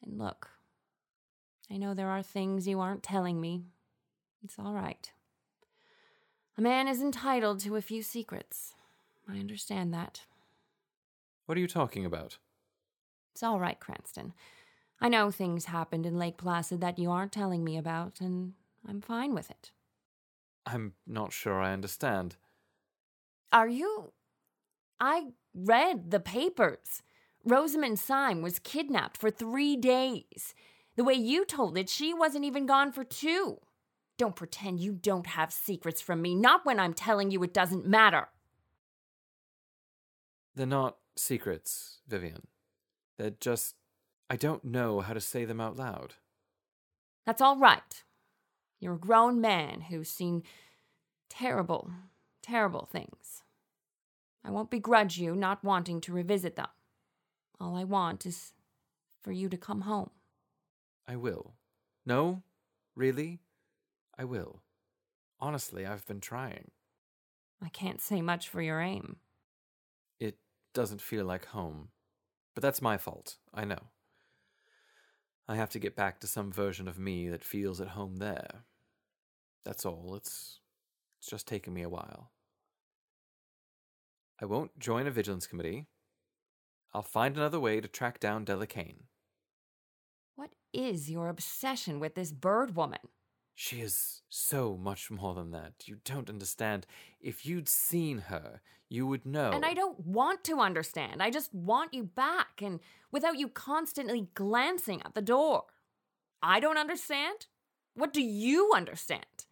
And 0.03 0.17
look, 0.17 0.49
I 1.71 1.77
know 1.77 1.93
there 1.93 2.09
are 2.09 2.23
things 2.23 2.67
you 2.67 2.79
aren't 2.79 3.03
telling 3.03 3.39
me. 3.39 3.63
It's 4.43 4.57
all 4.57 4.73
right. 4.73 5.11
A 6.57 6.61
man 6.61 6.87
is 6.87 7.01
entitled 7.01 7.59
to 7.61 7.75
a 7.75 7.81
few 7.81 8.01
secrets. 8.01 8.73
I 9.29 9.39
understand 9.39 9.93
that. 9.93 10.23
What 11.45 11.57
are 11.57 11.61
you 11.61 11.67
talking 11.67 12.05
about? 12.05 12.37
It's 13.33 13.43
all 13.43 13.59
right, 13.59 13.79
Cranston. 13.79 14.33
I 14.99 15.07
know 15.07 15.31
things 15.31 15.65
happened 15.65 16.05
in 16.05 16.17
Lake 16.19 16.37
Placid 16.37 16.81
that 16.81 16.99
you 16.99 17.11
aren't 17.11 17.31
telling 17.31 17.63
me 17.63 17.77
about, 17.77 18.19
and 18.19 18.53
I'm 18.87 19.01
fine 19.01 19.33
with 19.33 19.49
it. 19.49 19.71
I'm 20.65 20.93
not 21.07 21.33
sure 21.33 21.59
I 21.59 21.73
understand. 21.73 22.35
Are 23.51 23.67
you? 23.67 24.13
I 24.99 25.27
read 25.53 26.11
the 26.11 26.19
papers. 26.19 27.01
Rosamond 27.43 27.99
Syme 27.99 28.41
was 28.41 28.59
kidnapped 28.59 29.17
for 29.17 29.31
three 29.31 29.75
days. 29.75 30.53
The 30.95 31.03
way 31.03 31.13
you 31.13 31.45
told 31.45 31.77
it, 31.77 31.89
she 31.89 32.13
wasn't 32.13 32.45
even 32.45 32.65
gone 32.65 32.91
for 32.91 33.03
two. 33.03 33.59
Don't 34.17 34.35
pretend 34.35 34.81
you 34.81 34.93
don't 34.93 35.27
have 35.27 35.53
secrets 35.53 36.01
from 36.01 36.21
me, 36.21 36.35
not 36.35 36.65
when 36.65 36.79
I'm 36.79 36.93
telling 36.93 37.31
you 37.31 37.41
it 37.43 37.53
doesn't 37.53 37.87
matter. 37.87 38.27
They're 40.55 40.65
not 40.65 40.97
secrets, 41.15 41.99
Vivian. 42.07 42.47
They're 43.17 43.29
just. 43.29 43.75
I 44.29 44.35
don't 44.35 44.65
know 44.65 44.99
how 44.99 45.13
to 45.13 45.21
say 45.21 45.45
them 45.45 45.61
out 45.61 45.77
loud. 45.77 46.15
That's 47.25 47.41
all 47.41 47.57
right. 47.57 48.03
You're 48.79 48.95
a 48.95 48.99
grown 48.99 49.41
man 49.41 49.81
who's 49.89 50.09
seen 50.09 50.43
terrible, 51.29 51.91
terrible 52.41 52.87
things. 52.91 53.43
I 54.43 54.51
won't 54.51 54.71
begrudge 54.71 55.17
you 55.17 55.35
not 55.35 55.63
wanting 55.63 56.01
to 56.01 56.13
revisit 56.13 56.55
them. 56.55 56.67
All 57.59 57.75
I 57.75 57.83
want 57.83 58.25
is 58.25 58.53
for 59.21 59.31
you 59.31 59.49
to 59.49 59.57
come 59.57 59.81
home. 59.81 60.11
I 61.07 61.17
will. 61.17 61.55
No? 62.05 62.43
Really? 62.95 63.41
I 64.17 64.23
will. 64.23 64.61
Honestly, 65.39 65.85
I've 65.85 66.07
been 66.07 66.21
trying. 66.21 66.71
I 67.61 67.69
can't 67.69 68.01
say 68.01 68.21
much 68.21 68.47
for 68.47 68.61
your 68.61 68.79
aim. 68.79 69.17
It 70.19 70.37
doesn't 70.73 71.01
feel 71.01 71.25
like 71.25 71.47
home. 71.47 71.89
But 72.55 72.61
that's 72.61 72.81
my 72.81 72.97
fault, 72.97 73.37
I 73.53 73.65
know. 73.65 73.79
I 75.47 75.55
have 75.55 75.69
to 75.71 75.79
get 75.79 75.95
back 75.95 76.19
to 76.19 76.27
some 76.27 76.51
version 76.51 76.87
of 76.87 76.99
me 76.99 77.27
that 77.29 77.43
feels 77.43 77.81
at 77.81 77.89
home 77.89 78.17
there. 78.17 78.65
That's 79.65 79.85
all. 79.85 80.15
It's, 80.15 80.59
it's 81.19 81.29
just 81.29 81.47
taken 81.47 81.73
me 81.73 81.81
a 81.81 81.89
while. 81.89 82.31
I 84.41 84.45
won't 84.45 84.79
join 84.79 85.05
a 85.05 85.11
vigilance 85.11 85.47
committee. 85.47 85.87
I'll 86.93 87.01
find 87.01 87.35
another 87.35 87.59
way 87.59 87.81
to 87.81 87.87
track 87.87 88.19
down 88.19 88.45
Delicane. 88.45 89.03
What 90.35 90.51
is 90.73 91.09
your 91.09 91.27
obsession 91.27 91.99
with 91.99 92.15
this 92.15 92.31
bird 92.31 92.75
woman? 92.75 92.99
She 93.53 93.81
is 93.81 94.21
so 94.29 94.77
much 94.77 95.11
more 95.11 95.35
than 95.35 95.51
that. 95.51 95.73
You 95.85 95.97
don't 96.05 96.29
understand. 96.29 96.87
If 97.19 97.45
you'd 97.45 97.67
seen 97.67 98.19
her, 98.29 98.61
you 98.87 99.05
would 99.05 99.25
know. 99.25 99.51
And 99.51 99.65
I 99.65 99.73
don't 99.73 99.99
want 99.99 100.45
to 100.45 100.61
understand. 100.61 101.21
I 101.21 101.29
just 101.29 101.53
want 101.53 101.93
you 101.93 102.05
back 102.05 102.61
and 102.61 102.79
without 103.11 103.37
you 103.37 103.49
constantly 103.49 104.29
glancing 104.33 105.01
at 105.03 105.13
the 105.13 105.21
door. 105.21 105.65
I 106.41 106.61
don't 106.61 106.77
understand? 106.77 107.47
What 107.93 108.13
do 108.13 108.21
you 108.21 108.71
understand? 108.73 109.45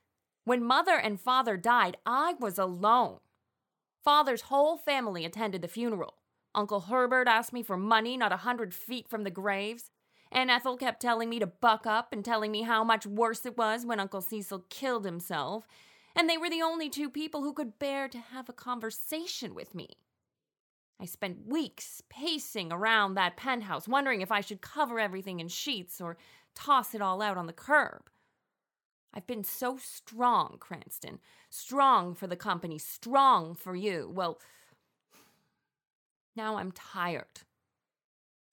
When 0.48 0.64
mother 0.64 0.98
and 0.98 1.20
father 1.20 1.58
died, 1.58 1.98
I 2.06 2.36
was 2.40 2.58
alone. 2.58 3.18
Father's 4.02 4.44
whole 4.44 4.78
family 4.78 5.26
attended 5.26 5.62
the 5.62 5.68
funeral. 5.68 6.20
Uncle 6.56 6.80
Herbert 6.80 7.28
asked 7.28 7.52
me 7.52 7.64
for 7.64 7.76
money 7.76 8.16
not 8.16 8.32
a 8.32 8.38
hundred 8.38 8.74
feet 8.74 9.10
from 9.10 9.26
the 9.26 9.30
graves. 9.30 9.92
Aunt 10.32 10.50
Ethel 10.50 10.78
kept 10.78 11.02
telling 11.02 11.30
me 11.30 11.40
to 11.40 11.48
buck 11.48 11.86
up 11.86 12.14
and 12.14 12.24
telling 12.24 12.50
me 12.50 12.62
how 12.62 12.86
much 12.86 13.06
worse 13.06 13.46
it 13.46 13.58
was 13.58 13.86
when 13.86 14.00
Uncle 14.00 14.22
Cecil 14.22 14.64
killed 14.70 15.04
himself. 15.04 15.68
And 16.16 16.30
they 16.30 16.38
were 16.38 16.50
the 16.50 16.62
only 16.62 16.90
two 16.90 17.10
people 17.10 17.42
who 17.42 17.52
could 17.52 17.78
bear 17.78 18.08
to 18.08 18.18
have 18.18 18.48
a 18.48 18.54
conversation 18.54 19.54
with 19.54 19.76
me. 19.76 19.98
I 20.98 21.08
spent 21.08 21.46
weeks 21.46 22.02
pacing 22.08 22.72
around 22.72 23.16
that 23.16 23.36
penthouse, 23.36 23.86
wondering 23.86 24.22
if 24.22 24.32
I 24.32 24.40
should 24.40 24.62
cover 24.62 24.98
everything 24.98 25.42
in 25.42 25.50
sheets 25.50 26.00
or 26.00 26.16
toss 26.56 26.96
it 26.96 27.02
all 27.02 27.22
out 27.22 27.36
on 27.36 27.48
the 27.48 27.52
curb. 27.52 28.10
I've 29.18 29.26
been 29.26 29.44
so 29.44 29.78
strong, 29.78 30.58
Cranston. 30.60 31.18
Strong 31.50 32.14
for 32.14 32.28
the 32.28 32.36
company, 32.36 32.78
strong 32.78 33.56
for 33.56 33.76
you. 33.76 34.12
Well, 34.14 34.40
now 36.36 36.58
I'm 36.58 36.72
tired. 36.72 37.42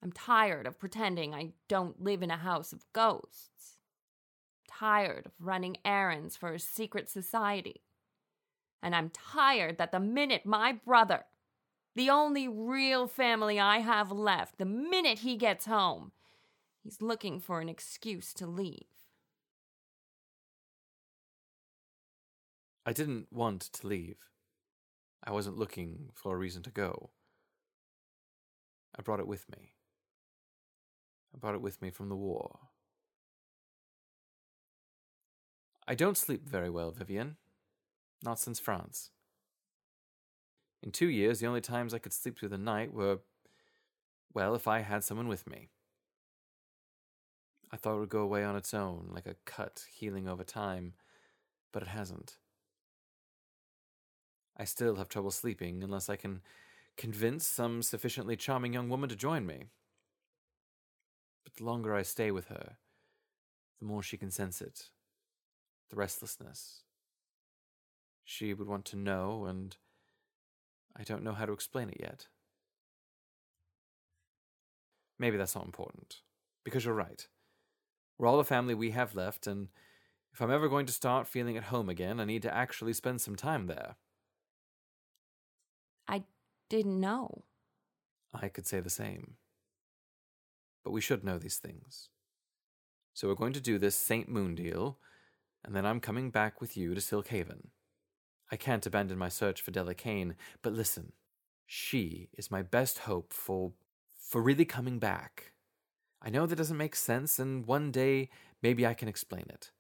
I'm 0.03 0.11
tired 0.11 0.67
of 0.67 0.79
pretending 0.79 1.35
I 1.35 1.53
don't 1.69 2.03
live 2.03 2.23
in 2.23 2.31
a 2.31 2.39
house 2.39 2.73
of 2.73 2.91
ghosts. 2.95 3.77
Tired 4.67 5.27
of 5.27 5.33
running 5.39 5.77
errands 5.85 6.35
for 6.35 6.55
a 6.55 6.59
secret 6.59 7.11
society. 7.11 7.83
And 8.83 8.97
I'm 8.97 9.11
tired 9.11 9.77
that 9.77 9.93
the 9.93 10.01
minute 10.01 10.47
my 10.47 10.73
brother, 10.73 11.25
the 11.95 12.09
only 12.09 12.49
real 12.49 13.07
family 13.07 13.61
I 13.61 13.81
have 13.81 14.11
left, 14.11 14.57
the 14.57 14.65
minute 14.65 15.19
he 15.19 15.37
gets 15.37 15.67
home, 15.67 16.13
he's 16.83 17.03
looking 17.03 17.39
for 17.39 17.61
an 17.61 17.69
excuse 17.69 18.33
to 18.33 18.47
leave. 18.47 19.04
I 22.87 22.93
didn't 22.93 23.29
want 23.31 23.63
to 23.63 23.87
leave. 23.87 24.17
I 25.23 25.31
wasn't 25.31 25.59
looking 25.59 26.11
for 26.13 26.35
a 26.35 26.39
reason 26.39 26.63
to 26.65 26.71
go. 26.71 27.11
I 28.97 29.03
brought 29.03 29.21
it 29.21 29.27
with 29.27 29.49
me. 29.51 29.73
I 31.35 31.39
brought 31.39 31.55
it 31.55 31.63
with 31.63 31.81
me 31.81 31.91
from 31.91 32.11
the 32.11 32.17
war. 32.17 32.59
I 35.89 35.95
don't 35.95 36.19
sleep 36.19 36.49
very 36.49 36.71
well, 36.71 36.91
Vivian. 36.91 37.37
Not 38.23 38.39
since 38.39 38.59
France. 38.59 39.11
In 40.83 40.93
two 40.93 41.09
years, 41.09 41.41
the 41.41 41.47
only 41.47 41.61
times 41.63 41.95
I 41.95 41.99
could 41.99 42.13
sleep 42.13 42.39
through 42.39 42.51
the 42.51 42.59
night 42.59 42.93
were, 42.93 43.21
well, 44.35 44.55
if 44.55 44.69
I 44.69 44.81
had 44.81 45.03
someone 45.03 45.29
with 45.29 45.49
me. 45.49 45.71
I 47.73 47.77
thought 47.77 47.97
it 47.97 48.01
would 48.01 48.09
go 48.11 48.21
away 48.21 48.45
on 48.45 48.57
its 48.57 48.75
own, 48.75 49.09
like 49.11 49.27
a 49.27 49.37
cut 49.47 49.87
healing 49.91 50.29
over 50.29 50.45
time, 50.45 50.93
but 51.73 51.83
it 51.83 51.89
hasn't. 51.89 52.37
I 54.57 54.65
still 54.65 54.97
have 54.97 55.09
trouble 55.09 55.31
sleeping 55.31 55.83
unless 55.83 56.09
I 56.09 56.17
can 56.17 56.41
convince 56.97 57.47
some 57.47 57.83
sufficiently 57.83 58.37
charming 58.37 58.73
young 58.73 58.89
woman 58.89 59.09
to 59.09 59.17
join 59.17 59.47
me. 59.47 59.65
But 61.43 61.57
the 61.57 61.65
longer 61.65 61.95
I 61.95 62.03
stay 62.03 62.31
with 62.31 62.49
her, 62.49 62.77
the 63.81 63.87
more 63.87 64.03
she 64.03 64.17
can 64.17 64.31
sense 64.31 64.61
it 64.61 64.91
the 65.91 65.97
restlessness. 65.97 66.83
She 68.25 68.55
would 68.55 68.67
want 68.67 68.87
to 68.87 68.97
know, 68.97 69.45
and 69.45 69.77
I 70.97 71.03
don't 71.03 71.23
know 71.23 71.35
how 71.35 71.45
to 71.45 71.53
explain 71.53 71.91
it 71.91 71.99
yet. 72.01 72.29
Maybe 75.19 75.37
that's 75.37 75.55
not 75.55 75.67
important, 75.67 76.23
because 76.65 76.85
you're 76.85 76.95
right. 76.95 77.29
We're 78.17 78.27
all 78.27 78.39
the 78.39 78.45
family 78.45 78.75
we 78.75 78.93
have 78.93 79.15
left, 79.15 79.47
and 79.47 79.69
if 80.33 80.41
I'm 80.41 80.51
ever 80.51 80.69
going 80.69 80.87
to 80.87 80.93
start 80.93 81.29
feeling 81.29 81.57
at 81.57 81.65
home 81.65 81.89
again, 81.89 82.19
I 82.19 82.25
need 82.25 82.43
to 82.43 82.55
actually 82.55 82.95
spend 82.95 83.21
some 83.21 83.37
time 83.37 83.67
there. 83.67 83.97
Didn't 86.69 87.01
know. 87.01 87.45
I 88.33 88.49
could 88.49 88.67
say 88.67 88.81
the 88.81 88.91
same. 88.91 89.35
But 90.83 90.93
we 90.93 91.01
should 91.01 91.25
know 91.25 91.39
these 91.39 91.59
things. 91.59 92.09
So 93.15 93.29
we're 93.29 93.35
going 93.35 93.53
to 93.53 93.61
do 93.61 93.79
this 93.79 93.95
Saint 93.95 94.29
Moon 94.29 94.55
deal, 94.55 94.99
and 95.65 95.75
then 95.75 95.87
I'm 95.87 96.01
coming 96.01 96.31
back 96.31 96.61
with 96.61 96.77
you 96.77 96.95
to 96.95 97.01
Silkhaven. 97.01 97.69
I 98.51 98.57
can't 98.57 98.85
abandon 98.85 99.19
my 99.19 99.29
search 99.29 99.63
for 99.63 99.71
Delicane, 99.71 100.35
but 100.63 100.73
listen, 100.73 101.13
she 101.67 102.29
is 102.37 102.51
my 102.51 102.63
best 102.63 103.01
hope 103.01 103.33
for 103.33 103.73
for 104.17 104.43
really 104.43 104.65
coming 104.65 104.99
back. 104.99 105.53
I 106.21 106.31
know 106.31 106.47
that 106.47 106.57
doesn't 106.57 106.77
make 106.77 106.97
sense, 106.97 107.39
and 107.39 107.67
one 107.67 107.91
day 107.91 108.31
maybe 108.63 108.87
I 108.87 108.95
can 108.95 109.09
explain 109.09 109.45
it. 109.49 109.71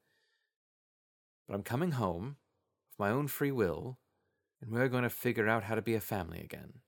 But 1.49 1.55
I'm 1.55 1.63
coming 1.63 1.93
home 1.93 2.37
of 2.93 2.99
my 2.99 3.11
own 3.11 3.27
free 3.27 3.51
will, 3.51 3.99
and 4.65 4.73
we're 4.73 4.89
going 4.89 5.03
to 5.03 5.11
figure 5.11 5.49
out 5.49 5.65
how 5.65 5.75
to 5.75 5.83
be 5.83 5.95
a 5.95 6.01
family 6.01 6.41
again. 6.41 6.81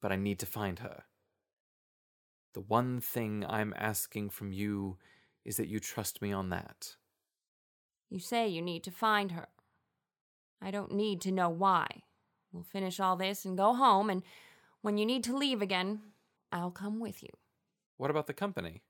But 0.00 0.12
I 0.12 0.16
need 0.16 0.38
to 0.38 0.46
find 0.46 0.78
her. 0.78 1.04
The 2.54 2.60
one 2.60 3.00
thing 3.00 3.44
I'm 3.46 3.74
asking 3.76 4.30
from 4.30 4.50
you 4.50 4.96
is 5.44 5.58
that 5.58 5.68
you 5.68 5.78
trust 5.78 6.22
me 6.22 6.32
on 6.32 6.48
that. 6.50 6.96
You 8.08 8.18
say 8.18 8.48
you 8.48 8.62
need 8.62 8.82
to 8.84 8.90
find 8.90 9.32
her. 9.32 9.48
I 10.62 10.70
don't 10.70 10.92
need 10.92 11.20
to 11.22 11.32
know 11.32 11.50
why. 11.50 11.86
We'll 12.50 12.62
finish 12.62 12.98
all 12.98 13.16
this 13.16 13.44
and 13.44 13.58
go 13.58 13.74
home, 13.74 14.08
and 14.08 14.22
when 14.80 14.96
you 14.96 15.04
need 15.04 15.24
to 15.24 15.36
leave 15.36 15.60
again, 15.60 16.00
I'll 16.50 16.70
come 16.70 16.98
with 16.98 17.22
you. 17.22 17.28
What 17.98 18.10
about 18.10 18.26
the 18.26 18.32
company? 18.32 18.82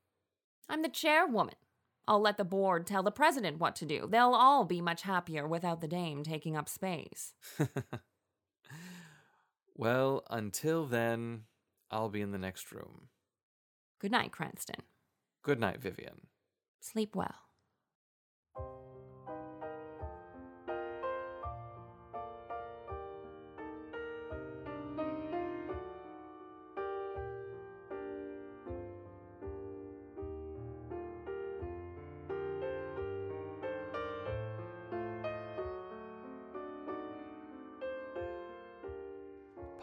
I'm 0.68 0.82
the 0.82 0.88
chairwoman. 0.88 1.54
I'll 2.08 2.20
let 2.20 2.36
the 2.36 2.44
board 2.44 2.86
tell 2.86 3.02
the 3.02 3.10
president 3.10 3.58
what 3.58 3.74
to 3.76 3.86
do. 3.86 4.06
They'll 4.08 4.34
all 4.34 4.64
be 4.64 4.80
much 4.80 5.02
happier 5.02 5.46
without 5.46 5.80
the 5.80 5.88
dame 5.88 6.22
taking 6.22 6.56
up 6.56 6.68
space. 6.68 7.34
well, 9.74 10.24
until 10.30 10.86
then, 10.86 11.42
I'll 11.90 12.08
be 12.08 12.20
in 12.20 12.30
the 12.30 12.38
next 12.38 12.70
room. 12.70 13.08
Good 13.98 14.12
night, 14.12 14.30
Cranston. 14.30 14.82
Good 15.42 15.58
night, 15.58 15.80
Vivian. 15.80 16.28
Sleep 16.80 17.16
well. 17.16 17.45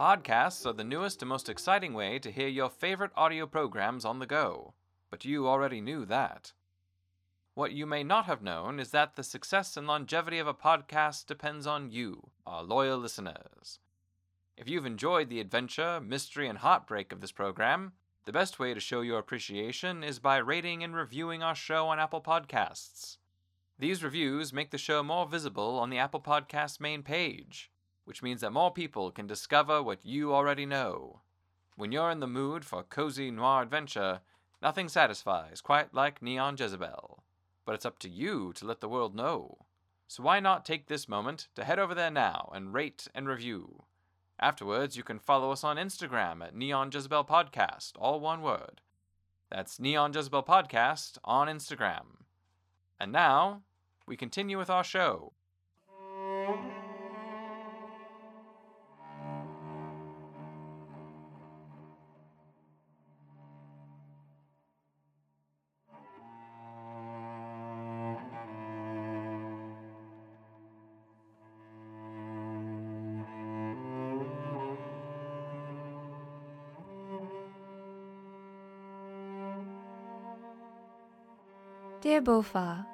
Podcasts 0.03 0.65
are 0.65 0.73
the 0.73 0.83
newest 0.83 1.21
and 1.21 1.29
most 1.29 1.47
exciting 1.47 1.93
way 1.93 2.19
to 2.19 2.29
hear 2.29 2.49
your 2.49 2.69
favorite 2.69 3.11
audio 3.15 3.47
programs 3.47 4.03
on 4.03 4.19
the 4.19 4.25
go, 4.25 4.73
but 5.09 5.23
you 5.23 5.47
already 5.47 5.79
knew 5.79 6.03
that. 6.03 6.51
What 7.53 7.71
you 7.71 7.85
may 7.85 8.03
not 8.03 8.25
have 8.25 8.41
known 8.41 8.81
is 8.81 8.91
that 8.91 9.15
the 9.15 9.23
success 9.23 9.77
and 9.77 9.87
longevity 9.87 10.39
of 10.39 10.47
a 10.47 10.53
podcast 10.53 11.25
depends 11.25 11.65
on 11.65 11.89
you, 11.89 12.31
our 12.45 12.63
loyal 12.63 12.97
listeners. 12.97 13.79
If 14.57 14.67
you've 14.67 14.85
enjoyed 14.85 15.29
the 15.29 15.39
adventure, 15.39 16.01
mystery, 16.01 16.49
and 16.49 16.57
heartbreak 16.57 17.13
of 17.13 17.21
this 17.21 17.31
program, 17.31 17.93
the 18.25 18.33
best 18.33 18.59
way 18.59 18.73
to 18.73 18.81
show 18.81 18.99
your 18.99 19.19
appreciation 19.19 20.03
is 20.03 20.19
by 20.19 20.35
rating 20.35 20.83
and 20.83 20.93
reviewing 20.93 21.41
our 21.41 21.55
show 21.55 21.87
on 21.87 21.97
Apple 21.97 22.21
Podcasts. 22.21 23.19
These 23.79 24.03
reviews 24.03 24.51
make 24.51 24.71
the 24.71 24.77
show 24.77 25.01
more 25.01 25.25
visible 25.25 25.79
on 25.79 25.89
the 25.89 25.99
Apple 25.99 26.19
Podcasts 26.19 26.81
main 26.81 27.03
page, 27.03 27.71
which 28.05 28.23
means 28.23 28.41
that 28.41 28.51
more 28.51 28.71
people 28.71 29.11
can 29.11 29.27
discover 29.27 29.81
what 29.81 30.05
you 30.05 30.33
already 30.33 30.65
know. 30.65 31.21
When 31.75 31.91
you're 31.91 32.11
in 32.11 32.19
the 32.19 32.27
mood 32.27 32.65
for 32.65 32.83
cozy 32.83 33.31
noir 33.31 33.61
adventure, 33.61 34.21
nothing 34.61 34.89
satisfies 34.89 35.61
quite 35.61 35.93
like 35.93 36.21
Neon 36.21 36.55
Jezebel. 36.57 37.23
But 37.65 37.75
it's 37.75 37.85
up 37.85 37.99
to 37.99 38.09
you 38.09 38.53
to 38.53 38.65
let 38.65 38.81
the 38.81 38.89
world 38.89 39.15
know. 39.15 39.65
So 40.07 40.21
why 40.21 40.39
not 40.39 40.65
take 40.65 40.87
this 40.87 41.07
moment 41.07 41.47
to 41.55 41.63
head 41.63 41.79
over 41.79 41.95
there 41.95 42.11
now 42.11 42.51
and 42.53 42.73
rate 42.73 43.07
and 43.15 43.27
review? 43.27 43.85
Afterwards, 44.39 44.97
you 44.97 45.03
can 45.03 45.19
follow 45.19 45.51
us 45.51 45.63
on 45.63 45.77
Instagram 45.77 46.43
at 46.43 46.55
Neon 46.55 46.91
Jezebel 46.93 47.25
Podcast, 47.25 47.93
all 47.97 48.19
one 48.19 48.41
word. 48.41 48.81
That's 49.49 49.79
Neon 49.79 50.13
Jezebel 50.13 50.43
Podcast 50.43 51.17
on 51.23 51.47
Instagram. 51.47 52.25
And 52.99 53.11
now, 53.11 53.61
we 54.05 54.17
continue 54.17 54.57
with 54.57 54.69
our 54.69 54.83
show. 54.83 55.33
Dear 82.03 82.21
Bofa, 82.21 82.85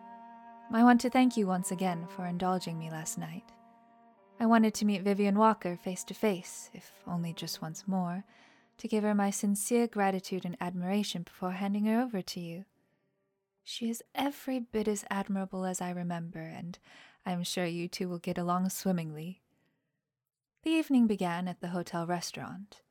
I 0.72 0.84
want 0.84 1.02
to 1.02 1.10
thank 1.10 1.36
you 1.36 1.48
once 1.48 1.72
again 1.72 2.06
for 2.16 2.28
indulging 2.28 2.78
me 2.78 2.92
last 2.92 3.18
night. 3.18 3.52
I 4.40 4.46
wanted 4.46 4.76
to 4.76 4.86
meet 4.86 5.02
Vivian 5.02 5.36
Walker 5.36 5.76
face 5.76 6.04
to 6.04 6.14
face, 6.14 6.70
if 6.76 6.92
only 7.08 7.34
just 7.34 7.60
once 7.60 7.88
more, 7.88 8.24
to 8.78 8.88
give 8.88 9.04
her 9.04 9.16
my 9.16 9.32
sincere 9.32 9.88
gratitude 9.88 10.46
and 10.46 10.56
admiration 10.62 11.24
before 11.24 11.54
handing 11.54 11.86
her 11.86 12.00
over 12.00 12.22
to 12.22 12.40
you. 12.40 12.66
She 13.64 13.90
is 13.90 14.04
every 14.14 14.60
bit 14.60 14.88
as 14.88 15.04
admirable 15.10 15.66
as 15.66 15.82
I 15.82 15.90
remember, 15.90 16.42
and 16.42 16.78
I 17.26 17.32
am 17.32 17.44
sure 17.44 17.66
you 17.66 17.88
two 17.88 18.10
will 18.10 18.20
get 18.20 18.38
along 18.38 18.70
swimmingly. 18.70 19.42
The 20.62 20.70
evening 20.70 21.08
began 21.08 21.48
at 21.48 21.62
the 21.62 21.70
hotel 21.70 22.06
restaurant. 22.06 22.84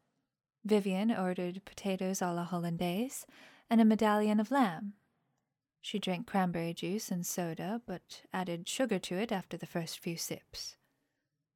Vivian 0.65 1.13
ordered 1.13 1.65
potatoes 1.65 2.21
a 2.21 2.33
la 2.33 2.43
hollandaise 2.43 3.25
and 3.71 3.81
a 3.81 3.85
medallion 3.85 4.41
of 4.41 4.51
lamb. 4.51 4.95
She 5.81 5.99
drank 5.99 6.27
cranberry 6.27 6.75
juice 6.75 7.11
and 7.11 7.27
soda, 7.27 7.81
but 7.87 8.23
added 8.33 8.69
sugar 8.69 8.99
to 8.99 9.17
it 9.17 9.33
after 9.33 9.57
the 9.57 9.67
first 9.67 9.99
few 9.99 10.17
sips. 10.17 10.77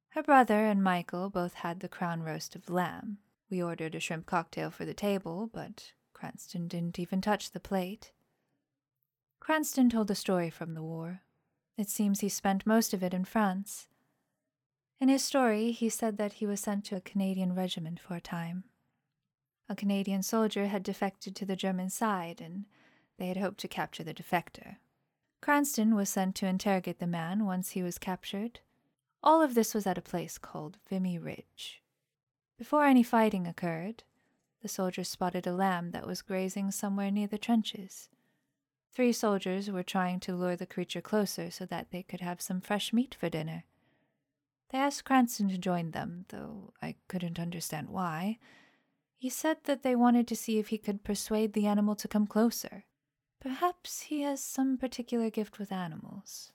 Her 0.09 0.23
brother 0.23 0.65
and 0.65 0.83
Michael 0.83 1.29
both 1.29 1.55
had 1.55 1.79
the 1.79 1.89
crown 1.89 2.21
roast 2.21 2.55
of 2.55 2.69
lamb. 2.69 3.17
We 3.49 3.61
ordered 3.61 3.95
a 3.95 3.99
shrimp 3.99 4.25
cocktail 4.25 4.71
for 4.71 4.85
the 4.85 4.93
table, 4.93 5.49
but 5.51 5.93
Cranston 6.13 6.67
didn't 6.67 6.99
even 6.99 7.21
touch 7.21 7.51
the 7.51 7.59
plate. 7.59 8.11
Cranston 9.39 9.89
told 9.89 10.09
a 10.09 10.15
story 10.15 10.49
from 10.49 10.73
the 10.73 10.83
war. 10.83 11.21
It 11.77 11.89
seems 11.89 12.19
he 12.19 12.29
spent 12.29 12.65
most 12.65 12.93
of 12.93 13.03
it 13.03 13.13
in 13.13 13.25
France. 13.25 13.87
In 14.99 15.09
his 15.09 15.23
story, 15.23 15.71
he 15.71 15.89
said 15.89 16.17
that 16.17 16.33
he 16.33 16.45
was 16.45 16.61
sent 16.61 16.85
to 16.85 16.95
a 16.95 17.01
Canadian 17.01 17.55
regiment 17.55 17.99
for 17.99 18.15
a 18.15 18.21
time. 18.21 18.63
A 19.67 19.75
Canadian 19.75 20.23
soldier 20.23 20.67
had 20.67 20.83
defected 20.83 21.35
to 21.35 21.45
the 21.45 21.55
German 21.55 21.89
side, 21.89 22.39
and 22.39 22.65
they 23.17 23.27
had 23.27 23.37
hoped 23.37 23.59
to 23.59 23.67
capture 23.67 24.03
the 24.03 24.13
defector. 24.13 24.77
Cranston 25.41 25.95
was 25.95 26.09
sent 26.09 26.35
to 26.35 26.47
interrogate 26.47 26.99
the 26.99 27.07
man 27.07 27.45
once 27.45 27.71
he 27.71 27.83
was 27.83 27.97
captured. 27.97 28.61
All 29.21 29.41
of 29.41 29.55
this 29.55 29.73
was 29.73 29.85
at 29.85 29.97
a 29.97 30.01
place 30.01 30.37
called 30.37 30.77
Vimy 30.89 31.17
Ridge. 31.17 31.81
Before 32.57 32.85
any 32.85 33.03
fighting 33.03 33.47
occurred, 33.47 34.03
the 34.61 34.69
soldiers 34.69 35.09
spotted 35.09 35.45
a 35.45 35.53
lamb 35.53 35.91
that 35.91 36.07
was 36.07 36.21
grazing 36.21 36.71
somewhere 36.71 37.11
near 37.11 37.27
the 37.27 37.37
trenches. 37.37 38.09
Three 38.93 39.11
soldiers 39.11 39.69
were 39.69 39.83
trying 39.83 40.19
to 40.21 40.35
lure 40.35 40.55
the 40.55 40.65
creature 40.65 41.01
closer 41.01 41.51
so 41.51 41.65
that 41.65 41.91
they 41.91 42.03
could 42.03 42.21
have 42.21 42.41
some 42.41 42.61
fresh 42.61 42.93
meat 42.93 43.15
for 43.19 43.27
dinner. 43.27 43.65
They 44.69 44.77
asked 44.77 45.03
Cranston 45.03 45.49
to 45.49 45.57
join 45.57 45.91
them, 45.91 46.25
though 46.29 46.73
I 46.81 46.95
couldn't 47.07 47.39
understand 47.39 47.89
why. 47.89 48.37
He 49.17 49.29
said 49.29 49.57
that 49.65 49.83
they 49.83 49.95
wanted 49.95 50.27
to 50.27 50.35
see 50.35 50.57
if 50.59 50.69
he 50.69 50.77
could 50.77 51.03
persuade 51.03 51.53
the 51.53 51.67
animal 51.67 51.95
to 51.95 52.07
come 52.07 52.27
closer. 52.27 52.85
Perhaps 53.43 54.03
he 54.03 54.21
has 54.21 54.41
some 54.41 54.77
particular 54.77 55.29
gift 55.29 55.59
with 55.59 55.69
animals. 55.69 56.53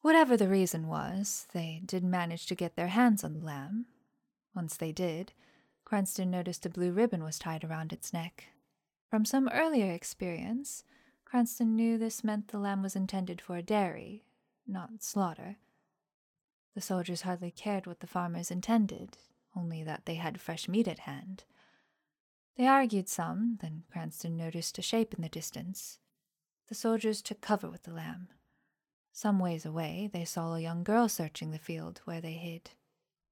Whatever 0.00 0.38
the 0.38 0.48
reason 0.48 0.88
was, 0.88 1.46
they 1.52 1.82
did 1.84 2.02
manage 2.02 2.46
to 2.46 2.54
get 2.54 2.76
their 2.76 2.88
hands 2.88 3.22
on 3.22 3.34
the 3.34 3.44
lamb. 3.44 3.84
Once 4.54 4.78
they 4.78 4.90
did, 4.90 5.34
Cranston 5.84 6.30
noticed 6.30 6.64
a 6.64 6.70
blue 6.70 6.92
ribbon 6.92 7.22
was 7.22 7.38
tied 7.38 7.62
around 7.62 7.92
its 7.92 8.14
neck. 8.14 8.46
From 9.10 9.26
some 9.26 9.50
earlier 9.52 9.92
experience, 9.92 10.82
Cranston 11.26 11.76
knew 11.76 11.98
this 11.98 12.24
meant 12.24 12.48
the 12.48 12.58
lamb 12.58 12.82
was 12.82 12.96
intended 12.96 13.42
for 13.42 13.58
a 13.58 13.62
dairy, 13.62 14.24
not 14.66 15.02
slaughter. 15.02 15.58
The 16.74 16.80
soldiers 16.80 17.22
hardly 17.22 17.50
cared 17.50 17.86
what 17.86 18.00
the 18.00 18.06
farmers 18.06 18.50
intended, 18.50 19.18
only 19.54 19.84
that 19.84 20.06
they 20.06 20.14
had 20.14 20.40
fresh 20.40 20.68
meat 20.68 20.88
at 20.88 21.00
hand. 21.00 21.44
They 22.56 22.66
argued 22.66 23.10
some, 23.10 23.58
then 23.60 23.82
Cranston 23.92 24.38
noticed 24.38 24.78
a 24.78 24.82
shape 24.82 25.12
in 25.12 25.20
the 25.20 25.28
distance. 25.28 25.98
The 26.70 26.76
soldiers 26.76 27.20
took 27.20 27.40
cover 27.40 27.68
with 27.68 27.82
the 27.82 27.92
lamb. 27.92 28.28
Some 29.12 29.40
ways 29.40 29.66
away, 29.66 30.08
they 30.12 30.24
saw 30.24 30.54
a 30.54 30.60
young 30.60 30.84
girl 30.84 31.08
searching 31.08 31.50
the 31.50 31.58
field 31.58 32.00
where 32.04 32.20
they 32.20 32.34
hid. 32.34 32.70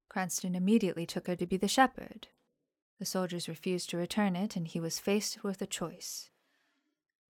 Cranston 0.09 0.55
immediately 0.55 1.05
took 1.05 1.27
her 1.27 1.37
to 1.37 1.47
be 1.47 1.55
the 1.55 1.69
shepherd. 1.69 2.27
The 2.99 3.05
soldiers 3.05 3.47
refused 3.47 3.89
to 3.91 3.97
return 3.97 4.35
it, 4.35 4.57
and 4.57 4.67
he 4.67 4.81
was 4.81 4.99
faced 4.99 5.41
with 5.41 5.61
a 5.61 5.65
choice. 5.65 6.29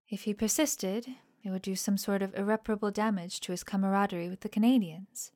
If 0.10 0.24
he 0.24 0.34
persisted, 0.34 1.10
it 1.44 1.52
would 1.52 1.62
do 1.62 1.76
some 1.76 1.96
sort 1.96 2.24
of 2.24 2.34
irreparable 2.34 2.90
damage 2.90 3.40
to 3.42 3.52
his 3.52 3.64
camaraderie 3.64 4.30
with 4.30 4.40
the 4.40 4.50
Canadians. 4.50 5.32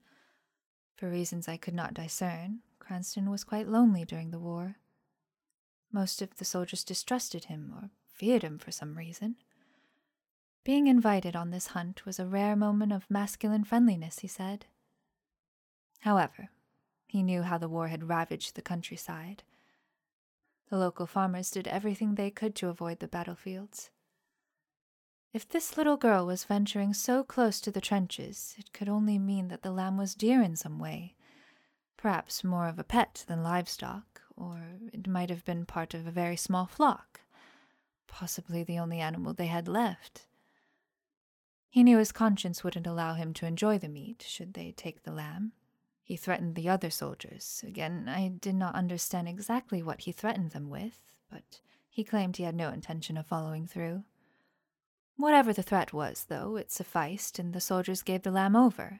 For 0.96 1.08
reasons 1.08 1.48
I 1.48 1.58
could 1.58 1.76
not 1.76 1.94
discern, 1.94 2.62
Cranston 2.80 3.30
was 3.30 3.44
quite 3.44 3.68
lonely 3.68 4.06
during 4.06 4.32
the 4.32 4.40
war. 4.40 4.78
Most 5.92 6.20
of 6.24 6.38
the 6.38 6.46
soldiers 6.46 6.84
distrusted 6.84 7.46
him 7.46 7.72
or 7.76 7.92
feared 8.12 8.42
him 8.42 8.58
for 8.58 8.72
some 8.72 8.98
reason. 8.98 9.36
Being 10.64 10.88
invited 10.88 11.36
on 11.36 11.52
this 11.52 11.68
hunt 11.68 12.06
was 12.06 12.20
a 12.20 12.26
rare 12.26 12.56
moment 12.56 12.94
of 12.94 13.10
masculine 13.10 13.66
friendliness, 13.66 14.20
he 14.20 14.28
said. 14.28 14.66
However, 16.00 16.52
he 17.08 17.22
knew 17.22 17.42
how 17.42 17.58
the 17.58 17.68
war 17.68 17.90
had 17.90 18.08
ravaged 18.08 18.56
the 18.56 18.62
countryside. 18.62 19.44
The 20.70 20.78
local 20.78 21.06
farmers 21.06 21.52
did 21.52 21.68
everything 21.68 22.16
they 22.16 22.32
could 22.32 22.56
to 22.56 22.70
avoid 22.70 23.00
the 23.00 23.10
battlefields. 23.10 23.90
If 25.34 25.50
this 25.50 25.76
little 25.76 25.98
girl 25.98 26.26
was 26.26 26.46
venturing 26.46 26.94
so 26.94 27.24
close 27.24 27.60
to 27.62 27.72
the 27.72 27.82
trenches, 27.82 28.56
it 28.58 28.72
could 28.72 28.88
only 28.88 29.20
mean 29.20 29.50
that 29.50 29.64
the 29.64 29.72
lamb 29.72 29.98
was 29.98 30.16
dear 30.16 30.42
in 30.42 30.56
some 30.56 30.80
way, 30.80 31.16
perhaps 31.98 32.44
more 32.44 32.68
of 32.68 32.80
a 32.80 32.84
pet 32.84 33.26
than 33.28 33.44
livestock, 33.44 34.22
or 34.38 34.64
it 34.94 35.08
might 35.08 35.30
have 35.30 35.44
been 35.44 35.66
part 35.66 35.94
of 35.94 36.08
a 36.08 36.12
very 36.12 36.38
small 36.38 36.68
flock, 36.68 37.22
possibly 38.08 38.64
the 38.64 38.80
only 38.80 39.00
animal 39.00 39.34
they 39.34 39.48
had 39.48 39.68
left. 39.68 40.28
He 41.74 41.84
knew 41.84 41.98
his 41.98 42.12
conscience 42.12 42.64
wouldn't 42.64 42.86
allow 42.86 43.16
him 43.16 43.34
to 43.34 43.48
enjoy 43.48 43.80
the 43.80 43.90
meat 43.90 44.24
should 44.28 44.54
they 44.54 44.74
take 44.74 45.02
the 45.02 45.12
lamb. 45.12 45.54
He 46.04 46.16
threatened 46.16 46.54
the 46.54 46.70
other 46.70 46.92
soldiers. 46.92 47.64
Again, 47.68 48.08
I 48.08 48.28
did 48.28 48.54
not 48.54 48.76
understand 48.76 49.28
exactly 49.28 49.82
what 49.82 50.02
he 50.02 50.12
threatened 50.12 50.52
them 50.52 50.70
with, 50.70 51.02
but 51.32 51.62
he 51.90 52.04
claimed 52.04 52.38
he 52.38 52.44
had 52.44 52.54
no 52.54 52.70
intention 52.70 53.18
of 53.18 53.26
following 53.26 53.66
through. 53.66 54.04
Whatever 55.18 55.52
the 55.52 55.64
threat 55.64 55.94
was, 55.94 56.26
though, 56.30 56.58
it 56.58 56.72
sufficed, 56.72 57.40
and 57.40 57.54
the 57.54 57.60
soldiers 57.60 58.04
gave 58.04 58.22
the 58.22 58.30
lamb 58.30 58.56
over. 58.56 59.00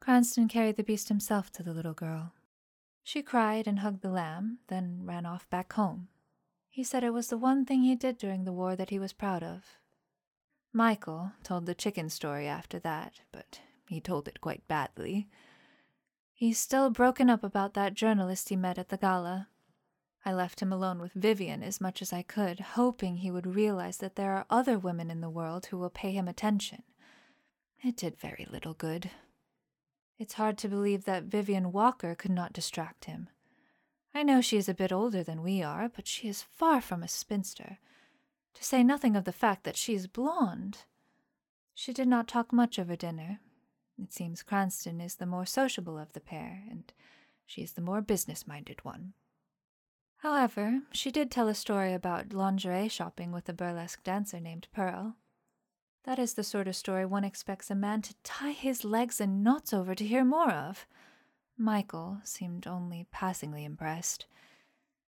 Cranston 0.00 0.48
carried 0.48 0.76
the 0.76 0.84
beast 0.84 1.08
himself 1.08 1.52
to 1.52 1.62
the 1.62 1.74
little 1.74 1.92
girl. 1.92 2.32
She 3.02 3.20
cried 3.20 3.66
and 3.66 3.80
hugged 3.80 4.00
the 4.00 4.08
lamb, 4.08 4.60
then 4.68 5.02
ran 5.04 5.26
off 5.26 5.50
back 5.50 5.74
home. 5.74 6.08
He 6.70 6.82
said 6.82 7.04
it 7.04 7.12
was 7.12 7.28
the 7.28 7.36
one 7.36 7.66
thing 7.66 7.82
he 7.82 7.94
did 7.94 8.16
during 8.16 8.44
the 8.44 8.54
war 8.54 8.74
that 8.74 8.88
he 8.88 8.98
was 8.98 9.12
proud 9.12 9.42
of. 9.42 9.66
Michael 10.76 11.30
told 11.44 11.66
the 11.66 11.74
chicken 11.74 12.10
story 12.10 12.48
after 12.48 12.80
that, 12.80 13.20
but 13.30 13.60
he 13.88 14.00
told 14.00 14.26
it 14.26 14.40
quite 14.40 14.66
badly. 14.66 15.28
He's 16.32 16.58
still 16.58 16.90
broken 16.90 17.30
up 17.30 17.44
about 17.44 17.74
that 17.74 17.94
journalist 17.94 18.48
he 18.48 18.56
met 18.56 18.76
at 18.76 18.88
the 18.88 18.96
gala. 18.96 19.46
I 20.24 20.32
left 20.32 20.60
him 20.60 20.72
alone 20.72 21.00
with 21.00 21.12
Vivian 21.12 21.62
as 21.62 21.80
much 21.80 22.02
as 22.02 22.12
I 22.12 22.22
could, 22.22 22.58
hoping 22.58 23.18
he 23.18 23.30
would 23.30 23.54
realize 23.54 23.98
that 23.98 24.16
there 24.16 24.32
are 24.32 24.46
other 24.50 24.76
women 24.76 25.12
in 25.12 25.20
the 25.20 25.30
world 25.30 25.66
who 25.66 25.78
will 25.78 25.90
pay 25.90 26.10
him 26.10 26.26
attention. 26.26 26.82
It 27.84 27.96
did 27.96 28.16
very 28.16 28.44
little 28.50 28.74
good. 28.74 29.10
It's 30.18 30.34
hard 30.34 30.58
to 30.58 30.68
believe 30.68 31.04
that 31.04 31.24
Vivian 31.24 31.70
Walker 31.70 32.16
could 32.16 32.32
not 32.32 32.52
distract 32.52 33.04
him. 33.04 33.28
I 34.12 34.24
know 34.24 34.40
she 34.40 34.56
is 34.56 34.68
a 34.68 34.74
bit 34.74 34.90
older 34.90 35.22
than 35.22 35.42
we 35.42 35.62
are, 35.62 35.88
but 35.88 36.08
she 36.08 36.26
is 36.26 36.42
far 36.42 36.80
from 36.80 37.04
a 37.04 37.08
spinster, 37.08 37.78
to 38.54 38.64
say 38.64 38.82
nothing 38.82 39.16
of 39.16 39.24
the 39.24 39.32
fact 39.32 39.64
that 39.64 39.76
she 39.76 39.94
is 39.94 40.06
blonde. 40.06 40.78
She 41.74 41.92
did 41.92 42.08
not 42.08 42.28
talk 42.28 42.52
much 42.52 42.78
over 42.78 42.96
dinner. 42.96 43.40
It 44.00 44.12
seems 44.12 44.42
Cranston 44.42 45.00
is 45.00 45.16
the 45.16 45.26
more 45.26 45.46
sociable 45.46 45.98
of 45.98 46.12
the 46.12 46.20
pair, 46.20 46.64
and 46.70 46.92
she 47.46 47.62
is 47.62 47.72
the 47.72 47.80
more 47.80 48.00
business 48.00 48.46
minded 48.46 48.84
one. 48.84 49.12
However, 50.18 50.80
she 50.90 51.10
did 51.10 51.30
tell 51.30 51.48
a 51.48 51.54
story 51.54 51.92
about 51.92 52.32
lingerie 52.32 52.88
shopping 52.88 53.30
with 53.30 53.48
a 53.48 53.52
burlesque 53.52 54.02
dancer 54.02 54.40
named 54.40 54.68
Pearl. 54.72 55.16
That 56.04 56.18
is 56.18 56.34
the 56.34 56.44
sort 56.44 56.68
of 56.68 56.76
story 56.76 57.04
one 57.04 57.24
expects 57.24 57.70
a 57.70 57.74
man 57.74 58.02
to 58.02 58.14
tie 58.22 58.52
his 58.52 58.84
legs 58.84 59.20
in 59.20 59.42
knots 59.42 59.72
over 59.72 59.94
to 59.94 60.06
hear 60.06 60.24
more 60.24 60.50
of. 60.50 60.86
Michael 61.56 62.18
seemed 62.24 62.66
only 62.66 63.06
passingly 63.10 63.64
impressed. 63.64 64.26